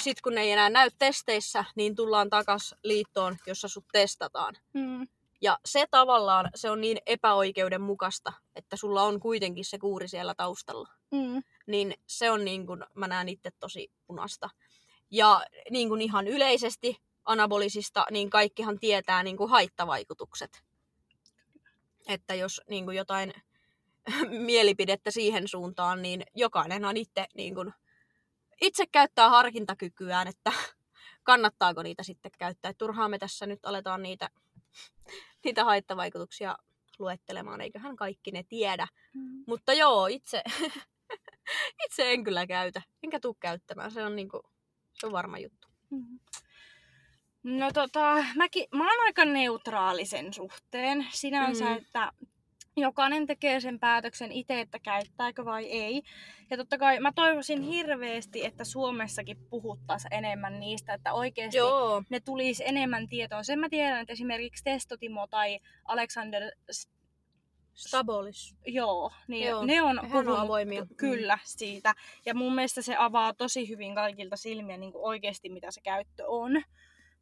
sit 0.00 0.20
kun 0.20 0.34
ne 0.34 0.40
ei 0.40 0.52
enää 0.52 0.70
näy 0.70 0.90
testeissä, 0.98 1.64
niin 1.76 1.96
tullaan 1.96 2.30
takas 2.30 2.74
liittoon, 2.84 3.36
jossa 3.46 3.68
sut 3.68 3.84
testataan. 3.92 4.54
Mm. 4.72 5.06
Ja 5.42 5.58
se 5.64 5.86
tavallaan, 5.90 6.50
se 6.54 6.70
on 6.70 6.80
niin 6.80 6.98
epäoikeudenmukaista, 7.06 8.32
että 8.56 8.76
sulla 8.76 9.02
on 9.02 9.20
kuitenkin 9.20 9.64
se 9.64 9.78
kuuri 9.78 10.08
siellä 10.08 10.34
taustalla. 10.34 10.88
Mm. 11.10 11.42
Niin 11.66 11.94
se 12.06 12.30
on 12.30 12.44
niin 12.44 12.66
kuin, 12.66 12.84
mä 12.94 13.08
näen 13.08 13.28
itse 13.28 13.50
tosi 13.60 13.90
punasta. 14.06 14.50
Ja 15.10 15.46
niin 15.70 15.88
kuin 15.88 16.00
ihan 16.00 16.28
yleisesti 16.28 16.96
anabolisista, 17.24 18.06
niin 18.10 18.30
kaikkihan 18.30 18.78
tietää 18.78 19.22
niin 19.22 19.36
kuin 19.36 19.50
haittavaikutukset. 19.50 20.62
Että 22.08 22.34
jos 22.34 22.60
niin 22.68 22.84
kuin 22.84 22.96
jotain 22.96 23.32
mielipidettä 24.46 25.10
siihen 25.10 25.48
suuntaan, 25.48 26.02
niin 26.02 26.22
jokainenhan 26.34 26.96
itse, 26.96 27.26
niin 27.34 27.54
kuin, 27.54 27.74
itse 28.60 28.86
käyttää 28.86 29.28
harkintakykyään, 29.28 30.28
että 30.28 30.52
kannattaako 31.22 31.82
niitä 31.82 32.02
sitten 32.02 32.32
käyttää. 32.38 32.70
Et 32.70 32.78
turhaan 32.78 33.10
me 33.10 33.18
tässä 33.18 33.46
nyt 33.46 33.66
aletaan 33.66 34.02
niitä, 34.02 34.30
niitä 35.44 35.64
haittavaikutuksia 35.64 36.56
luettelemaan, 36.98 37.60
eiköhän 37.60 37.96
kaikki 37.96 38.30
ne 38.30 38.42
tiedä. 38.42 38.86
Mm. 39.14 39.44
Mutta 39.46 39.72
joo, 39.72 40.06
itse, 40.06 40.42
itse 41.86 42.12
en 42.12 42.24
kyllä 42.24 42.46
käytä, 42.46 42.82
enkä 43.02 43.20
tuu 43.20 43.34
käyttämään. 43.40 43.90
Se 43.90 44.04
on, 44.04 44.16
niinku, 44.16 44.42
se 44.92 45.06
on 45.06 45.12
varma 45.12 45.38
juttu. 45.38 45.68
Mm. 45.90 46.18
No 47.42 47.72
tota, 47.72 48.24
mäkin, 48.36 48.66
mä 48.74 48.84
oon 48.90 49.04
aika 49.04 49.24
neutraali 49.24 50.06
sen 50.06 50.32
suhteen. 50.32 51.06
Sinänsä, 51.10 51.64
Mm. 51.64 51.70
mm. 51.70 51.76
että 51.76 52.12
jokainen 52.76 53.26
tekee 53.26 53.60
sen 53.60 53.78
päätöksen 53.80 54.32
itse, 54.32 54.60
että 54.60 54.78
käyttääkö 54.78 55.44
vai 55.44 55.64
ei. 55.64 56.02
Ja 56.50 56.56
totta 56.56 56.78
kai 56.78 57.00
mä 57.00 57.12
toivoisin 57.14 57.62
hirveästi, 57.62 58.44
että 58.44 58.64
Suomessakin 58.64 59.36
puhuttaisiin 59.50 60.14
enemmän 60.14 60.60
niistä, 60.60 60.94
että 60.94 61.12
oikeasti 61.12 61.56
Joo, 61.56 62.02
ne 62.10 62.20
tulisi 62.20 62.62
enemmän 62.66 63.08
tietoa. 63.08 63.42
Sen 63.42 63.58
mä 63.58 63.68
tiedän, 63.68 64.00
että 64.00 64.12
esimerkiksi 64.12 64.64
Testotimo 64.64 65.26
tai 65.26 65.60
Alexander, 65.84 66.42
Stabolis. 67.74 68.56
joo, 68.66 69.12
niin 69.28 69.48
Joo, 69.48 69.64
ne 69.64 69.82
on 69.82 70.00
puhunut 70.02 70.38
avoimia. 70.38 70.86
ky- 70.86 70.94
kyllä 70.94 71.38
siitä. 71.44 71.94
Ja 72.26 72.34
mun 72.34 72.54
mielestä 72.54 72.82
se 72.82 72.96
avaa 72.98 73.34
tosi 73.34 73.68
hyvin 73.68 73.94
kaikilta 73.94 74.36
silmiä 74.36 74.76
niin 74.76 74.92
kuin 74.92 75.04
oikeasti, 75.04 75.48
mitä 75.48 75.70
se 75.70 75.80
käyttö 75.80 76.24
on. 76.28 76.62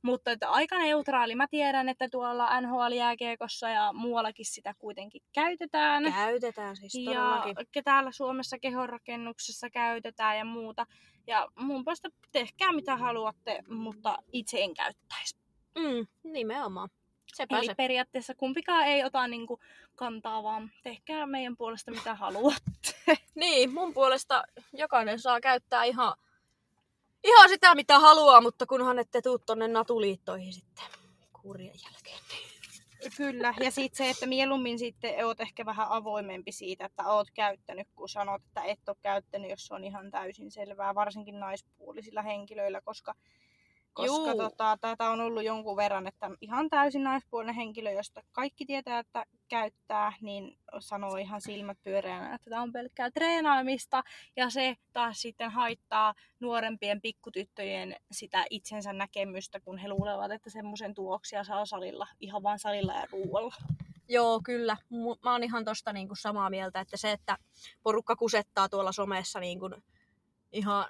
Mutta 0.02 0.30
että 0.30 0.50
aika 0.50 0.78
neutraali. 0.78 1.34
Mä 1.34 1.46
tiedän, 1.50 1.88
että 1.88 2.08
tuolla 2.10 2.60
NHL-jääkiekossa 2.60 3.68
ja 3.68 3.92
muuallakin 3.92 4.46
sitä 4.46 4.74
kuitenkin 4.78 5.22
käytetään. 5.32 6.12
Käytetään 6.12 6.76
siis 6.76 6.94
ja 6.94 7.12
todellakin. 7.12 7.56
ke- 7.58 7.82
täällä 7.84 8.12
Suomessa 8.12 8.58
kehonrakennuksessa 8.58 9.70
käytetään 9.70 10.38
ja 10.38 10.44
muuta. 10.44 10.86
Ja 11.26 11.48
mun 11.58 11.84
puolesta 11.84 12.08
tehkää 12.32 12.72
mitä 12.72 12.96
haluatte, 12.96 13.62
mutta 13.68 14.18
itse 14.32 14.62
en 14.62 14.74
käyttäisi. 14.74 15.36
Mm, 15.78 16.06
nimenomaan. 16.32 16.88
Sepä 17.34 17.58
Eli 17.58 17.66
se. 17.66 17.74
periaatteessa 17.74 18.34
kumpikaan 18.34 18.86
ei 18.86 19.04
ota 19.04 19.26
niinku 19.26 19.60
kantaa, 19.96 20.42
vaan 20.42 20.70
tehkää 20.82 21.26
meidän 21.26 21.56
puolesta 21.56 21.90
mitä 21.90 22.14
haluatte. 22.14 22.94
Niin, 23.34 23.74
mun 23.74 23.94
puolesta 23.94 24.44
jokainen 24.72 25.18
saa 25.20 25.40
käyttää 25.40 25.84
ihan, 25.84 26.14
ihan 27.24 27.48
sitä, 27.48 27.74
mitä 27.74 27.98
haluaa, 27.98 28.40
mutta 28.40 28.66
kunhan 28.66 28.98
ette 28.98 29.22
tuu 29.22 29.38
tonne 29.38 29.68
natuliittoihin 29.68 30.52
sitten 30.52 30.84
kuurien 31.42 31.74
jälkeen. 31.84 32.20
Kyllä, 33.16 33.54
ja 33.60 33.70
sitten 33.70 33.96
se, 33.96 34.10
että 34.10 34.26
mieluummin 34.26 34.78
sitten 34.78 35.26
oot 35.26 35.40
ehkä 35.40 35.66
vähän 35.66 35.86
avoimempi 35.90 36.52
siitä, 36.52 36.84
että 36.84 37.08
oot 37.08 37.30
käyttänyt, 37.30 37.88
kun 37.94 38.08
sanot, 38.08 38.42
että 38.46 38.62
et 38.62 38.88
ole 38.88 38.96
käyttänyt, 39.02 39.50
jos 39.50 39.66
se 39.66 39.74
on 39.74 39.84
ihan 39.84 40.10
täysin 40.10 40.50
selvää, 40.50 40.94
varsinkin 40.94 41.40
naispuolisilla 41.40 42.22
henkilöillä, 42.22 42.80
koska 42.80 43.14
Koska 43.92 44.30
Juu. 44.30 44.36
tota, 44.36 44.78
tätä 44.80 45.10
on 45.10 45.20
ollut 45.20 45.44
jonkun 45.44 45.76
verran, 45.76 46.06
että 46.06 46.30
ihan 46.40 46.70
täysin 46.70 47.04
naispuolinen 47.04 47.54
henkilö, 47.54 47.90
josta 47.90 48.22
kaikki 48.32 48.66
tietää, 48.66 48.98
että 48.98 49.24
käyttää, 49.48 50.12
niin 50.20 50.58
sanoo 50.78 51.16
ihan 51.16 51.40
silmät 51.40 51.78
pyöreänä, 51.82 52.34
että 52.34 52.50
tämä 52.50 52.62
on 52.62 52.72
pelkkää 52.72 53.10
treenaamista. 53.10 54.02
Ja 54.36 54.50
se 54.50 54.76
taas 54.92 55.22
sitten 55.22 55.50
haittaa 55.50 56.14
nuorempien 56.40 57.00
pikkutyttöjen 57.00 57.96
sitä 58.12 58.44
itsensä 58.50 58.92
näkemystä, 58.92 59.60
kun 59.60 59.78
he 59.78 59.88
luulevat, 59.88 60.32
että 60.32 60.50
semmoisen 60.50 60.94
tuloksia 60.94 61.44
saa 61.44 61.66
salilla, 61.66 62.06
ihan 62.20 62.42
vaan 62.42 62.58
salilla 62.58 62.92
ja 62.92 63.06
ruualla. 63.12 63.54
Joo, 64.08 64.40
kyllä. 64.44 64.76
Mä 65.24 65.32
oon 65.32 65.44
ihan 65.44 65.64
tosta 65.64 65.92
niinku 65.92 66.14
samaa 66.14 66.50
mieltä, 66.50 66.80
että 66.80 66.96
se, 66.96 67.12
että 67.12 67.38
porukka 67.82 68.16
kusettaa 68.16 68.68
tuolla 68.68 68.92
somessa 68.92 69.40
niinku 69.40 69.70
ihan... 70.52 70.86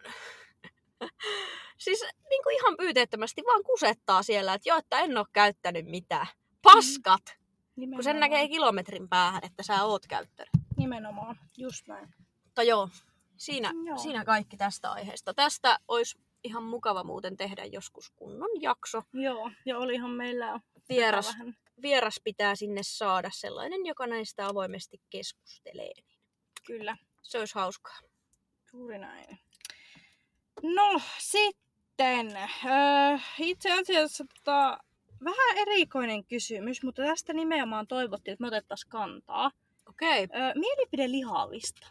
siis 1.81 2.01
niinku 2.31 2.49
ihan 2.51 2.77
pyyteettömästi 2.77 3.43
vaan 3.47 3.65
kusettaa 3.65 4.23
siellä, 4.23 4.55
että 4.55 4.69
joo, 4.69 4.79
että 4.79 4.99
en 4.99 5.19
oo 5.19 5.27
käyttänyt 5.33 5.87
mitään. 5.87 6.27
Paskat! 6.63 7.23
Kun 7.95 8.03
sen 8.05 8.21
näkee 8.21 8.49
kilometrin 8.49 9.09
päähän, 9.09 9.45
että 9.45 9.63
sä 9.63 9.85
oot 9.85 10.07
käyttänyt. 10.07 10.51
Nimenomaan, 10.77 11.39
just 11.59 11.87
näin. 11.89 12.15
Mutta 12.45 12.63
joo, 12.63 12.89
siinä, 13.37 13.73
Joo. 13.87 13.99
siinä 13.99 14.25
kaikki 14.25 14.57
tästä 14.57 14.93
aiheesta. 14.93 15.35
Tästä 15.35 15.79
olisi 15.89 16.19
ihan 16.45 16.63
mukava 16.63 17.05
muuten 17.05 17.37
tehdä 17.37 17.65
joskus 17.65 18.11
kunnon 18.11 18.51
jakso. 18.63 19.03
Joo, 19.13 19.51
ja 19.67 19.79
olihan 19.79 20.11
meillä 20.11 20.61
Vieras, 20.89 21.27
vähän 21.29 21.57
vieras 21.83 22.21
pitää 22.25 22.55
sinne 22.57 22.81
saada 22.83 23.31
sellainen, 23.35 23.87
joka 23.87 24.07
näistä 24.07 24.47
avoimesti 24.47 25.01
keskustelee. 25.11 25.93
Kyllä, 26.67 26.97
Se 27.23 27.39
olisi 27.39 27.55
hauskaa. 27.55 27.99
juuri 28.73 28.99
näin. 28.99 29.39
No 30.63 31.01
sitten, 31.19 31.70
öö, 32.05 33.19
itse 33.39 33.73
asiassa 33.73 34.25
tota, 34.25 34.79
vähän 35.25 35.59
erikoinen 35.59 36.25
kysymys, 36.25 36.83
mutta 36.83 37.03
tästä 37.03 37.33
nimenomaan 37.33 37.87
toivottiin, 37.87 38.33
että 38.33 38.43
me 38.43 38.47
otettaisiin 38.47 38.91
kantaa. 38.91 39.51
Okei. 39.89 40.25
Okay. 40.25 40.41
Öö, 40.41 40.53
mielipide 40.55 41.11
lihavista. 41.11 41.87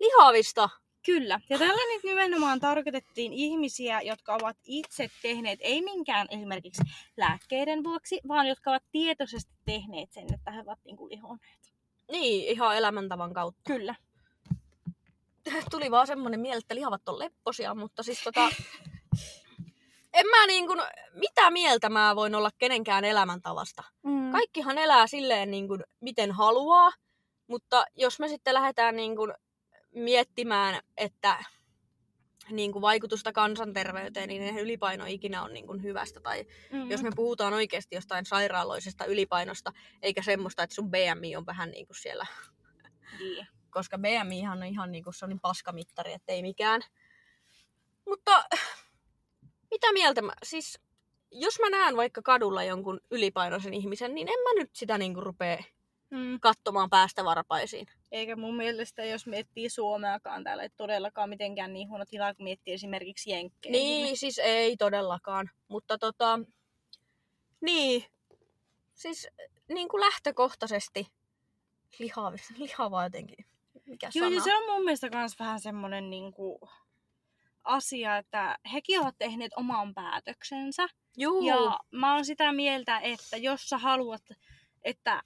Lihavista. 0.00 0.68
Kyllä. 1.06 1.40
Ja 1.50 1.58
tällä 1.58 1.94
nyt 1.94 2.04
nimenomaan 2.04 2.60
tarkoitettiin 2.60 3.32
ihmisiä, 3.32 4.00
jotka 4.00 4.34
ovat 4.34 4.56
itse 4.64 5.10
tehneet, 5.22 5.58
ei 5.62 5.82
minkään 5.82 6.26
esimerkiksi 6.30 6.82
lääkkeiden 7.16 7.84
vuoksi, 7.84 8.20
vaan 8.28 8.46
jotka 8.46 8.70
ovat 8.70 8.82
tietoisesti 8.92 9.52
tehneet 9.64 10.12
sen, 10.12 10.34
että 10.34 10.50
he 10.50 10.60
ovat 10.60 10.78
niin 10.84 10.96
kuin 10.96 11.10
lihonneet. 11.10 11.72
Niin, 12.10 12.48
ihan 12.48 12.76
elämäntavan 12.76 13.32
kautta. 13.32 13.60
Kyllä. 13.66 13.94
Tuli 15.70 15.90
vaan 15.90 16.06
semmonen 16.06 16.40
mieli, 16.40 16.58
että 16.58 16.74
lihavat 16.74 17.08
on 17.08 17.18
lepposia, 17.18 17.74
mutta 17.74 18.02
siis 18.02 18.24
tota... 18.24 18.48
en 20.14 20.26
mä 20.26 20.46
niin 20.46 20.66
kuin, 20.66 20.80
mitä 21.14 21.50
mieltä 21.50 21.88
mä 21.88 22.16
voin 22.16 22.34
olla 22.34 22.50
kenenkään 22.58 23.04
elämäntavasta. 23.04 23.82
Mm. 24.02 24.32
Kaikkihan 24.32 24.78
elää 24.78 25.06
silleen 25.06 25.50
niin 25.50 25.68
kuin, 25.68 25.84
miten 26.00 26.32
haluaa, 26.32 26.92
mutta 27.46 27.84
jos 27.96 28.20
me 28.20 28.28
sitten 28.28 28.54
lähdetään 28.54 28.96
niin 28.96 29.16
kuin, 29.16 29.32
miettimään, 29.94 30.80
että 30.96 31.44
niin 32.50 32.72
kuin 32.72 32.82
vaikutusta 32.82 33.32
kansanterveyteen, 33.32 34.28
niin 34.28 34.42
eihän 34.42 34.62
ylipaino 34.62 35.04
ikinä 35.06 35.42
on 35.42 35.52
niin 35.52 35.66
kuin 35.66 35.82
hyvästä. 35.82 36.20
Tai 36.20 36.44
Mm. 36.72 36.90
jos 36.90 37.02
me 37.02 37.10
puhutaan 37.16 37.54
oikeasti 37.54 37.94
jostain 37.94 38.26
sairaaloisesta 38.26 39.04
ylipainosta, 39.04 39.72
eikä 40.02 40.22
semmoista, 40.22 40.62
että 40.62 40.74
sun 40.74 40.90
BMI 40.90 41.36
on 41.36 41.46
vähän 41.46 41.70
niin 41.70 41.86
kuin 41.86 41.96
siellä 41.96 42.26
Niin. 43.18 43.46
koska 43.70 43.98
BMI 43.98 44.48
on 44.52 44.62
ihan 44.64 44.92
niinku 44.92 45.12
sellainen 45.12 45.40
paskamittari, 45.40 46.12
että 46.12 46.32
ei 46.32 46.42
mikään. 46.42 46.80
Mutta 48.08 48.44
mitä 49.72 49.92
mieltä 49.92 50.22
mä, 50.22 50.32
siis 50.42 50.78
jos 51.30 51.58
mä 51.60 51.70
näen 51.70 51.96
vaikka 51.96 52.22
kadulla 52.22 52.64
jonkun 52.64 53.00
ylipainoisen 53.10 53.74
ihmisen, 53.74 54.14
niin 54.14 54.28
en 54.28 54.38
mä 54.42 54.60
nyt 54.60 54.70
sitä 54.72 54.98
niinku 54.98 55.20
rupee 55.20 55.64
Mm. 56.12 56.40
katsomaan 56.40 56.90
päästä 56.90 57.24
varpaisiin. 57.24 57.86
Eikä 58.10 58.36
mun 58.36 58.56
mielestä, 58.56 59.04
jos 59.04 59.26
miettii 59.26 59.70
Suomeakaan 59.70 60.44
täällä, 60.44 60.62
ei 60.62 60.70
todellakaan 60.76 61.28
mitenkään 61.28 61.72
niin 61.72 61.88
huono 61.88 62.04
tila, 62.10 62.34
kun 62.34 62.44
miettii 62.44 62.74
esimerkiksi 62.74 63.30
Jenkkejä. 63.30 63.72
Niin, 63.72 64.16
siis 64.16 64.38
ei 64.38 64.76
todellakaan. 64.76 65.50
Mutta 65.68 65.98
tota, 65.98 66.40
niin, 67.60 68.04
siis 68.94 69.28
niin 69.68 69.88
kuin 69.88 70.00
lähtökohtaisesti 70.00 71.06
lihava, 71.98 72.32
lihava 72.58 73.04
jotenkin. 73.04 73.46
Mikä 73.86 74.10
Joo, 74.14 74.30
sana? 74.30 74.44
se 74.44 74.56
on 74.56 74.66
mun 74.66 74.84
mielestä 74.84 75.08
myös 75.14 75.38
vähän 75.38 75.60
semmoinen 75.60 76.10
niinku 76.10 76.68
asia, 77.64 78.16
että 78.16 78.58
hekin 78.72 79.00
ovat 79.00 79.14
tehneet 79.18 79.52
oman 79.56 79.94
päätöksensä. 79.94 80.86
Juu. 81.16 81.46
Ja 81.46 81.80
mä 81.90 82.14
oon 82.14 82.24
sitä 82.24 82.52
mieltä, 82.52 82.98
että 82.98 83.36
jos 83.36 83.68
sä 83.68 83.78
haluat, 83.78 84.22
että 84.84 85.22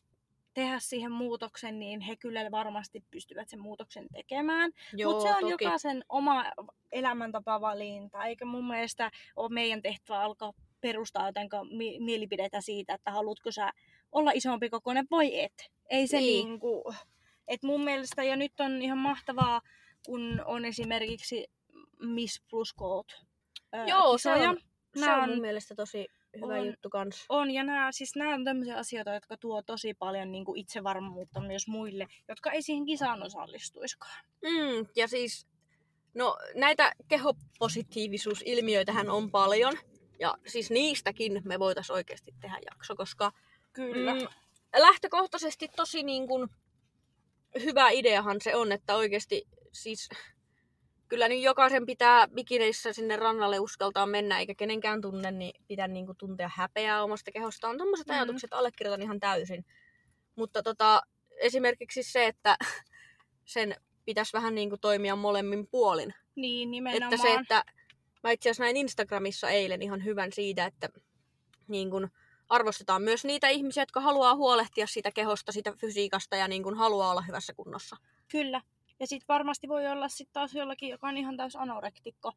tehdä 0.54 0.78
siihen 0.78 1.12
muutoksen, 1.12 1.78
niin 1.78 2.00
he 2.00 2.16
kyllä 2.16 2.50
varmasti 2.50 3.04
pystyvät 3.10 3.48
sen 3.48 3.60
muutoksen 3.60 4.06
tekemään. 4.12 4.72
Mutta 5.04 5.22
se 5.22 5.28
on 5.34 5.40
toki. 5.40 5.64
jokaisen 5.64 6.04
oma 6.08 6.44
elämäntapavalinta, 6.92 8.24
eikä 8.24 8.44
mun 8.44 8.68
mielestä 8.68 9.10
ole 9.36 9.54
meidän 9.54 9.82
tehtävä 9.82 10.20
alkaa 10.20 10.52
perustaa 10.80 11.26
jotenka 11.26 11.64
mi- 11.64 12.00
mielipidettä 12.00 12.60
siitä, 12.60 12.94
että 12.94 13.10
haluatko 13.10 13.52
sä 13.52 13.72
olla 14.12 14.30
isompi 14.34 14.70
kokoinen 14.70 15.06
vai 15.10 15.40
et. 15.40 15.70
Ei 15.90 16.06
se 16.06 16.18
Niin. 16.18 16.46
niinku... 16.48 16.94
Et 17.48 17.62
mun 17.62 17.84
mielestä, 17.84 18.24
ja 18.24 18.36
nyt 18.36 18.60
on 18.60 18.82
ihan 18.82 18.98
mahtavaa, 18.98 19.60
kun 20.06 20.42
on 20.44 20.64
esimerkiksi 20.64 21.46
Miss 22.00 22.42
Plus 22.50 22.74
Gold 22.74 23.04
Joo, 23.86 24.18
se 24.18 24.30
kisoja. 24.30 24.50
on, 24.50 24.58
se 24.98 25.10
on 25.12 25.20
mun 25.20 25.30
on- 25.30 25.40
mielestä 25.40 25.74
tosi 25.74 26.06
hyvä 26.36 26.54
on- 26.54 26.66
juttu 26.66 26.90
kans. 26.90 27.24
On, 27.28 27.50
ja 27.50 27.64
nämä, 27.64 27.92
siis 27.92 28.16
nämä 28.16 28.34
on 28.34 28.44
tämmöisiä 28.44 28.76
asioita, 28.76 29.14
jotka 29.14 29.36
tuo 29.36 29.62
tosi 29.62 29.94
paljon 29.94 30.32
niin 30.32 30.44
kuin 30.44 30.58
itsevarmuutta 30.60 31.40
myös 31.40 31.68
muille, 31.68 32.06
jotka 32.28 32.50
ei 32.50 32.62
siihen 32.62 32.86
kisaan 32.86 33.22
osallistuiskaan. 33.22 34.24
Mm, 34.42 34.86
ja 34.96 35.08
siis, 35.08 35.46
no 36.14 36.36
näitä 36.54 36.92
kehopositiivisuusilmiöitähän 37.08 39.10
on 39.10 39.30
paljon. 39.30 39.72
Ja 40.20 40.34
siis 40.46 40.70
niistäkin 40.70 41.42
me 41.44 41.58
voitais 41.58 41.90
oikeasti 41.90 42.34
tehdä 42.40 42.58
jakso, 42.70 42.96
koska 42.96 43.32
Kyllä. 43.72 44.14
mm, 44.14 44.20
lähtökohtaisesti 44.76 45.68
tosi 45.76 46.02
niin 46.02 46.28
kuin, 46.28 46.48
hyvä 47.64 47.90
ideahan 47.90 48.36
se 48.40 48.56
on, 48.56 48.72
että 48.72 48.96
oikeasti 48.96 49.44
siis 49.72 50.08
kyllä 51.08 51.28
nyt 51.28 51.42
jokaisen 51.42 51.86
pitää 51.86 52.28
bikineissä 52.28 52.92
sinne 52.92 53.16
rannalle 53.16 53.60
uskaltaa 53.60 54.06
mennä, 54.06 54.38
eikä 54.38 54.54
kenenkään 54.54 55.00
tunne, 55.00 55.30
niin 55.30 55.64
pitää 55.68 55.88
niin 55.88 56.06
kuin, 56.06 56.18
tuntea 56.18 56.50
häpeää 56.54 57.02
omasta 57.02 57.32
kehostaan. 57.32 57.76
Tuommoiset 57.76 58.06
Mm. 58.06 58.14
ajatukset 58.14 58.52
allekirjoitan 58.52 59.02
ihan 59.02 59.20
täysin. 59.20 59.64
Mutta 60.36 60.62
tota, 60.62 61.02
esimerkiksi 61.36 62.02
se, 62.02 62.26
että 62.26 62.56
sen 63.44 63.76
pitäisi 64.04 64.32
vähän 64.32 64.54
niin 64.54 64.68
kuin 64.68 64.80
toimia 64.80 65.16
molemmin 65.16 65.66
puolin. 65.66 66.14
Niin, 66.34 66.70
nimenomaan. 66.70 67.12
Että 67.12 67.22
se, 67.28 67.34
että 67.34 67.64
mä 68.22 68.30
itse 68.30 68.50
asiassa 68.50 68.62
näin 68.62 68.76
Instagramissa 68.76 69.50
eilen 69.50 69.82
ihan 69.82 70.04
hyvän 70.04 70.32
siitä, 70.32 70.66
että 70.66 70.88
niin 71.68 71.90
kun 71.90 72.10
arvostetaan 72.48 73.02
myös 73.02 73.24
niitä 73.24 73.48
ihmisiä, 73.48 73.82
jotka 73.82 74.00
haluaa 74.00 74.34
huolehtia 74.34 74.86
siitä 74.86 75.12
kehosta, 75.12 75.52
siitä 75.52 75.72
fysiikasta 75.80 76.36
ja 76.36 76.48
niin 76.48 76.62
kun 76.62 76.76
haluaa 76.76 77.10
olla 77.10 77.22
hyvässä 77.22 77.54
kunnossa. 77.54 77.96
Kyllä. 78.30 78.60
Ja 79.00 79.06
sitten 79.06 79.28
varmasti 79.28 79.68
voi 79.68 79.86
olla 79.86 80.08
sitten 80.08 80.32
taas 80.32 80.54
jollakin, 80.54 80.88
joka 80.88 81.08
on 81.08 81.16
ihan 81.16 81.36
täys 81.36 81.56
anorektikko, 81.56 82.32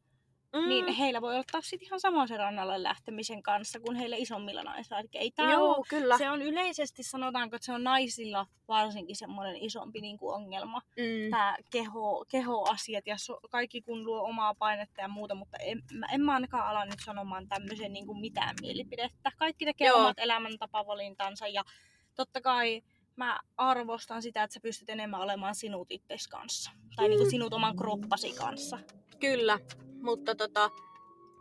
Mm. 0.56 0.68
niin 0.68 0.88
heillä 0.88 1.20
voi 1.20 1.34
olla 1.34 1.44
taas 1.52 1.68
sit 1.70 1.82
ihan 1.82 2.00
samoin 2.00 2.28
se 2.28 2.36
rannalle 2.36 2.82
lähtemisen 2.82 3.42
kanssa 3.42 3.80
kuin 3.80 3.96
heille 3.96 4.18
isommilla 4.18 4.62
naisilla. 4.62 4.98
Eli 5.00 5.08
ei 5.14 5.30
tää 5.30 5.52
Joo, 5.52 5.68
oo- 5.70 5.84
kyllä. 5.88 6.18
se 6.18 6.30
on 6.30 6.42
yleisesti, 6.42 7.02
sanotaanko, 7.02 7.56
että 7.56 7.66
se 7.66 7.72
on 7.72 7.84
naisilla 7.84 8.46
varsinkin 8.68 9.16
semmoinen 9.16 9.56
isompi 9.56 10.00
niin 10.00 10.18
kuin 10.18 10.34
ongelma. 10.34 10.82
Mm. 10.96 11.30
Tämä 11.30 11.56
keho, 11.70 12.24
kehoasiat 12.30 13.06
ja 13.06 13.18
so, 13.18 13.40
kaikki 13.50 13.82
kun 13.82 14.04
luo 14.04 14.22
omaa 14.22 14.54
painetta 14.54 15.00
ja 15.00 15.08
muuta, 15.08 15.34
mutta 15.34 15.56
en, 15.58 15.82
mä, 15.92 16.06
en 16.12 16.20
mä 16.20 16.34
ainakaan 16.34 16.66
ala 16.66 16.84
nyt 16.84 17.00
sanomaan 17.04 17.48
tämmöisen 17.48 17.92
niin 17.92 18.06
kuin 18.06 18.20
mitään 18.20 18.54
mielipidettä. 18.60 19.32
Kaikki 19.38 19.64
tekee 19.64 19.88
Joo. 19.88 19.98
omat 19.98 20.18
elämäntapavalintansa 20.18 21.48
ja 21.48 21.64
totta 22.14 22.40
kai 22.40 22.82
mä 23.16 23.40
arvostan 23.56 24.22
sitä, 24.22 24.42
että 24.42 24.54
sä 24.54 24.60
pystyt 24.60 24.90
enemmän 24.90 25.20
olemaan 25.20 25.54
sinut 25.54 25.90
itses 25.90 26.28
kanssa. 26.28 26.70
Tai 26.96 27.08
niin 27.08 27.18
kuin 27.18 27.30
sinut 27.30 27.54
oman 27.54 27.76
kroppasi 27.76 28.32
kanssa. 28.32 28.78
Kyllä, 29.20 29.58
mutta 30.02 30.34
tota, 30.34 30.70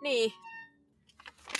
niin. 0.01 0.34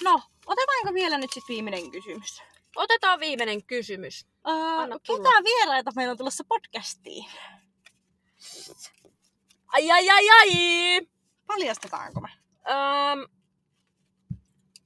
No, 0.04 0.22
otetaanko 0.46 0.94
vielä 0.94 1.18
nyt 1.18 1.34
sitten 1.34 1.54
viimeinen 1.54 1.92
kysymys? 1.92 2.42
Otetaan 2.76 3.20
viimeinen 3.20 3.66
kysymys. 3.66 4.26
Uh, 4.48 4.80
Anna 4.80 5.00
tulla. 5.00 5.20
ketä 5.20 5.44
vieraita 5.44 5.92
meillä 5.96 6.12
on 6.12 6.18
tulossa 6.18 6.44
podcastiin? 6.48 7.26
Ai 9.68 9.92
ai 9.92 10.10
ai 10.10 10.30
ai! 10.30 10.52
Paljastetaanko 11.48 12.22
me? 12.22 12.30
Öm, 12.70 13.39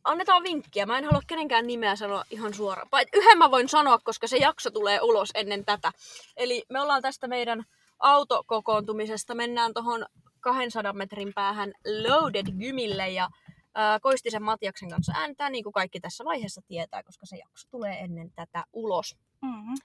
annetaan 0.04 0.44
vinkkiä. 0.44 0.86
Mä 0.86 0.98
en 0.98 1.06
halua 1.06 1.22
kenenkään 1.28 1.68
nimeä 1.68 1.96
sanoa 1.96 2.24
ihan 2.30 2.54
suoraan. 2.54 2.88
Vai 2.92 3.06
yhden 3.14 3.38
mä 3.38 3.52
voin 3.52 3.70
sanoa, 3.70 4.00
koska 4.00 4.28
se 4.28 4.38
jakso 4.38 4.72
tulee 4.72 5.02
ulos 5.02 5.30
ennen 5.36 5.66
tätä. 5.66 5.92
Eli 6.38 6.64
me 6.70 6.82
ollaan 6.82 7.02
tästä 7.02 7.28
meidän 7.28 7.64
autokokoontumisesta. 8.00 9.36
Mennään 9.36 9.74
tohon 9.74 10.06
200 10.40 10.94
metrin 10.94 11.34
päähän 11.34 11.74
Loaded 12.08 12.46
Gymille 12.60 13.10
ja 13.10 13.30
ää, 13.76 14.00
Koistisen 14.00 14.44
Matiaksen 14.44 14.90
kanssa 14.90 15.14
ääntää, 15.16 15.50
niin 15.50 15.64
kuin 15.64 15.74
kaikki 15.74 16.00
tässä 16.00 16.26
vaiheessa 16.26 16.62
tietää, 16.68 17.04
koska 17.04 17.26
se 17.26 17.38
jakso 17.38 17.68
tulee 17.72 18.00
ennen 18.00 18.32
tätä 18.32 18.66
ulos. 18.74 19.18
Mm-hmm. 19.42 19.76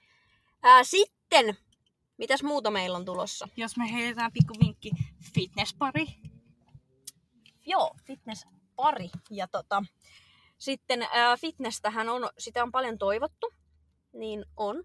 Ää, 0.63 0.83
sitten, 0.83 1.57
mitäs 2.17 2.43
muuta 2.43 2.71
meillä 2.71 2.97
on 2.97 3.05
tulossa? 3.05 3.47
Jos 3.57 3.77
me 3.77 3.91
heitetään 3.93 4.31
pikku 4.31 4.53
vinkki, 4.63 4.91
fitnesspari. 5.33 6.05
Joo, 7.65 7.95
fitnesspari. 8.79 9.09
Ja 9.29 9.47
tota, 9.47 9.83
sitten 10.57 11.07
ää, 11.11 11.37
fitnesstähän 11.37 12.09
on, 12.09 12.29
sitä 12.37 12.63
on 12.63 12.71
paljon 12.71 12.97
toivottu, 12.97 13.53
niin 14.13 14.45
on, 14.57 14.83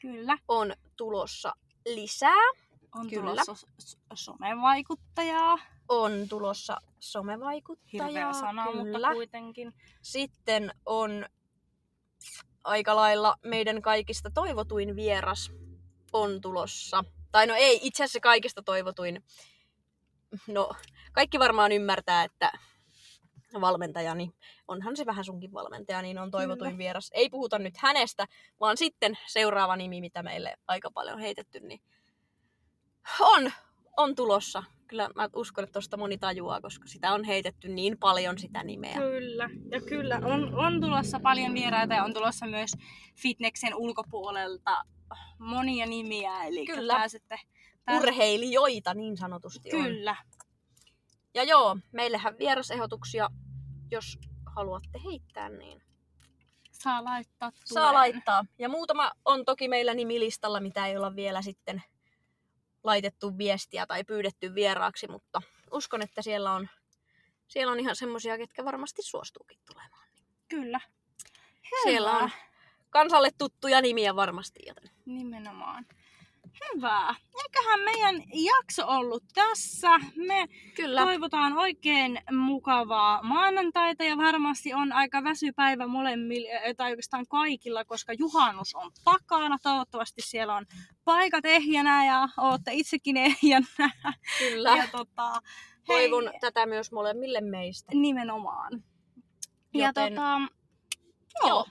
Kyllä. 0.00 0.38
on 0.48 0.72
tulossa 0.96 1.52
lisää. 1.86 2.50
On 2.94 3.10
Kyllä. 3.10 3.42
tulossa 3.44 3.66
somevaikuttajaa. 4.14 5.58
On 5.88 6.12
tulossa 6.28 6.80
somevaikuttajaa. 7.00 8.06
Hirveä 8.06 8.32
sana, 8.32 8.66
kyllä. 8.66 8.84
mutta 8.84 9.12
kuitenkin. 9.12 9.74
Sitten 10.02 10.74
on 10.86 11.26
aika 12.64 12.96
lailla 12.96 13.36
meidän 13.44 13.82
kaikista 13.82 14.30
toivotuin 14.30 14.96
vieras 14.96 15.52
on 16.12 16.40
tulossa. 16.40 17.04
Tai 17.32 17.46
no 17.46 17.54
ei, 17.54 17.80
itse 17.82 18.04
asiassa 18.04 18.20
kaikista 18.20 18.62
toivotuin. 18.62 19.24
No, 20.46 20.70
kaikki 21.12 21.38
varmaan 21.38 21.72
ymmärtää, 21.72 22.24
että 22.24 22.52
valmentajani, 23.60 24.30
onhan 24.68 24.96
se 24.96 25.06
vähän 25.06 25.24
sunkin 25.24 25.52
valmentaja, 25.52 26.02
niin 26.02 26.18
on 26.18 26.30
toivotuin 26.30 26.70
Kyllä. 26.70 26.78
vieras. 26.78 27.10
Ei 27.14 27.30
puhuta 27.30 27.58
nyt 27.58 27.76
hänestä, 27.76 28.26
vaan 28.60 28.76
sitten 28.76 29.18
seuraava 29.26 29.76
nimi, 29.76 30.00
mitä 30.00 30.22
meille 30.22 30.54
aika 30.68 30.90
paljon 30.90 31.14
on 31.14 31.20
heitetty, 31.20 31.60
niin 31.60 31.80
on, 33.20 33.52
on 33.96 34.14
tulossa. 34.14 34.62
Kyllä 34.86 35.10
mä 35.14 35.28
uskon, 35.36 35.64
että 35.64 35.72
tosta 35.72 35.96
moni 35.96 36.18
tajuaa, 36.18 36.60
koska 36.60 36.88
sitä 36.88 37.12
on 37.12 37.24
heitetty 37.24 37.68
niin 37.68 37.98
paljon 37.98 38.38
sitä 38.38 38.64
nimeä. 38.64 38.94
Kyllä. 38.94 39.50
Ja 39.70 39.80
kyllä 39.80 40.20
on, 40.24 40.54
on 40.54 40.80
tulossa 40.80 41.20
paljon 41.20 41.54
vieraita 41.54 41.94
ja 41.94 42.04
on 42.04 42.14
tulossa 42.14 42.46
myös 42.46 42.70
fitneksen 43.16 43.74
ulkopuolelta 43.74 44.84
monia 45.38 45.86
nimiä. 45.86 46.44
Eli 46.44 46.66
Kyllä. 46.66 46.94
pääsette... 46.94 47.40
pääs- 47.84 48.02
urheilijoita 48.02 48.94
niin 48.94 49.16
sanotusti 49.16 49.76
on. 49.76 50.04
Ja 51.34 51.42
joo, 51.42 51.76
meillähän 51.92 52.38
vierasehdotuksia, 52.38 53.28
jos 53.90 54.18
haluatte 54.46 55.00
heittää, 55.04 55.48
niin 55.48 55.82
Saa 56.72 57.04
laittaa 57.04 57.50
saa 57.64 57.82
tuleen. 57.82 57.94
laittaa. 57.94 58.44
Ja 58.58 58.68
muutama 58.68 59.12
on 59.24 59.44
toki 59.44 59.68
meillä 59.68 59.94
nimilistalla, 59.94 60.60
mitä 60.60 60.86
ei 60.86 60.96
olla 60.96 61.16
vielä 61.16 61.42
sitten 61.42 61.82
laitettu 62.84 63.38
viestiä 63.38 63.86
tai 63.86 64.04
pyydetty 64.04 64.54
vieraaksi, 64.54 65.08
mutta 65.08 65.42
uskon, 65.72 66.02
että 66.02 66.22
siellä 66.22 66.52
on, 66.52 66.68
siellä 67.48 67.72
on 67.72 67.80
ihan 67.80 67.96
semmosia, 67.96 68.38
ketkä 68.38 68.64
varmasti 68.64 69.02
suostuukin 69.02 69.58
tulemaan. 69.66 70.08
Kyllä. 70.48 70.80
Siellä 71.82 72.12
on 72.18 72.30
kansalle 72.90 73.30
tuttuja 73.38 73.80
nimiä 73.80 74.16
varmasti, 74.16 74.60
joten 74.66 74.90
Nimenomaan. 75.06 75.86
Hyvä. 76.74 77.14
Eiköhän 77.42 77.80
meidän 77.80 78.22
jakso 78.32 78.86
ollut 78.86 79.24
tässä. 79.34 79.88
Me 80.16 80.48
kyllä. 80.76 81.02
toivotaan 81.02 81.52
oikein 81.58 82.18
mukavaa 82.32 83.22
maanantaita 83.22 84.04
ja 84.04 84.16
varmasti 84.16 84.74
on 84.74 84.92
aika 84.92 85.24
väsypäivä 85.24 85.86
molemmilla, 85.86 86.48
eh, 86.50 86.76
tai 86.76 86.90
oikeastaan 86.90 87.26
kaikilla, 87.28 87.84
koska 87.84 88.12
juhannus 88.12 88.74
on 88.74 88.90
takana. 89.04 89.58
Toivottavasti 89.62 90.22
siellä 90.24 90.54
on 90.54 90.66
paikat 91.04 91.44
ehjänä 91.44 92.06
ja 92.06 92.28
ootte 92.36 92.70
itsekin 92.74 93.16
ehjänä. 93.16 93.66
Kyllä. 94.38 94.76
Ja 94.76 94.88
tota, 94.92 95.32
Toivon 95.86 96.28
hei, 96.28 96.40
tätä 96.40 96.66
myös 96.66 96.92
molemmille 96.92 97.40
meistä. 97.40 97.92
nimenomaan. 97.94 98.72
Ja 99.74 99.86
Joten- 99.88 100.14
tota, 100.14 100.40
joo. 101.48 101.66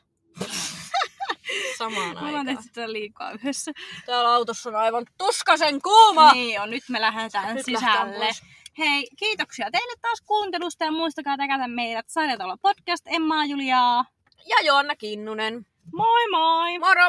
Samaan 1.78 2.14
Me 2.14 2.20
ollaan 2.20 2.36
aikaan. 2.36 2.46
tehty 2.46 2.70
tätä 2.74 2.92
liikaa 2.92 3.32
yhdessä. 3.32 3.72
Täällä 4.06 4.34
autossa 4.34 4.70
on 4.70 4.76
aivan 4.76 5.06
tuskasen 5.18 5.82
kuuma. 5.82 6.34
Niin 6.34 6.62
on, 6.62 6.70
nyt 6.70 6.84
me 6.90 7.02
lähdetään 7.02 7.56
Nyt 7.56 7.66
sisälle. 7.66 8.30
Hei, 8.78 9.08
kiitoksia 9.20 9.72
teille 9.72 9.94
taas 10.02 10.22
kuuntelusta 10.22 10.86
ja 10.86 10.92
muistakaa 10.92 11.38
täkätä 11.38 11.68
meidät 11.68 12.06
Sarjatalo 12.10 12.58
podcast, 12.62 13.08
Emma 13.08 13.46
Juliaa. 13.46 14.06
Ja 14.48 14.56
Joanna 14.66 14.96
Kinnunen. 14.96 15.66
Moi 15.94 16.30
moi! 16.32 16.80
Moro! 16.80 17.08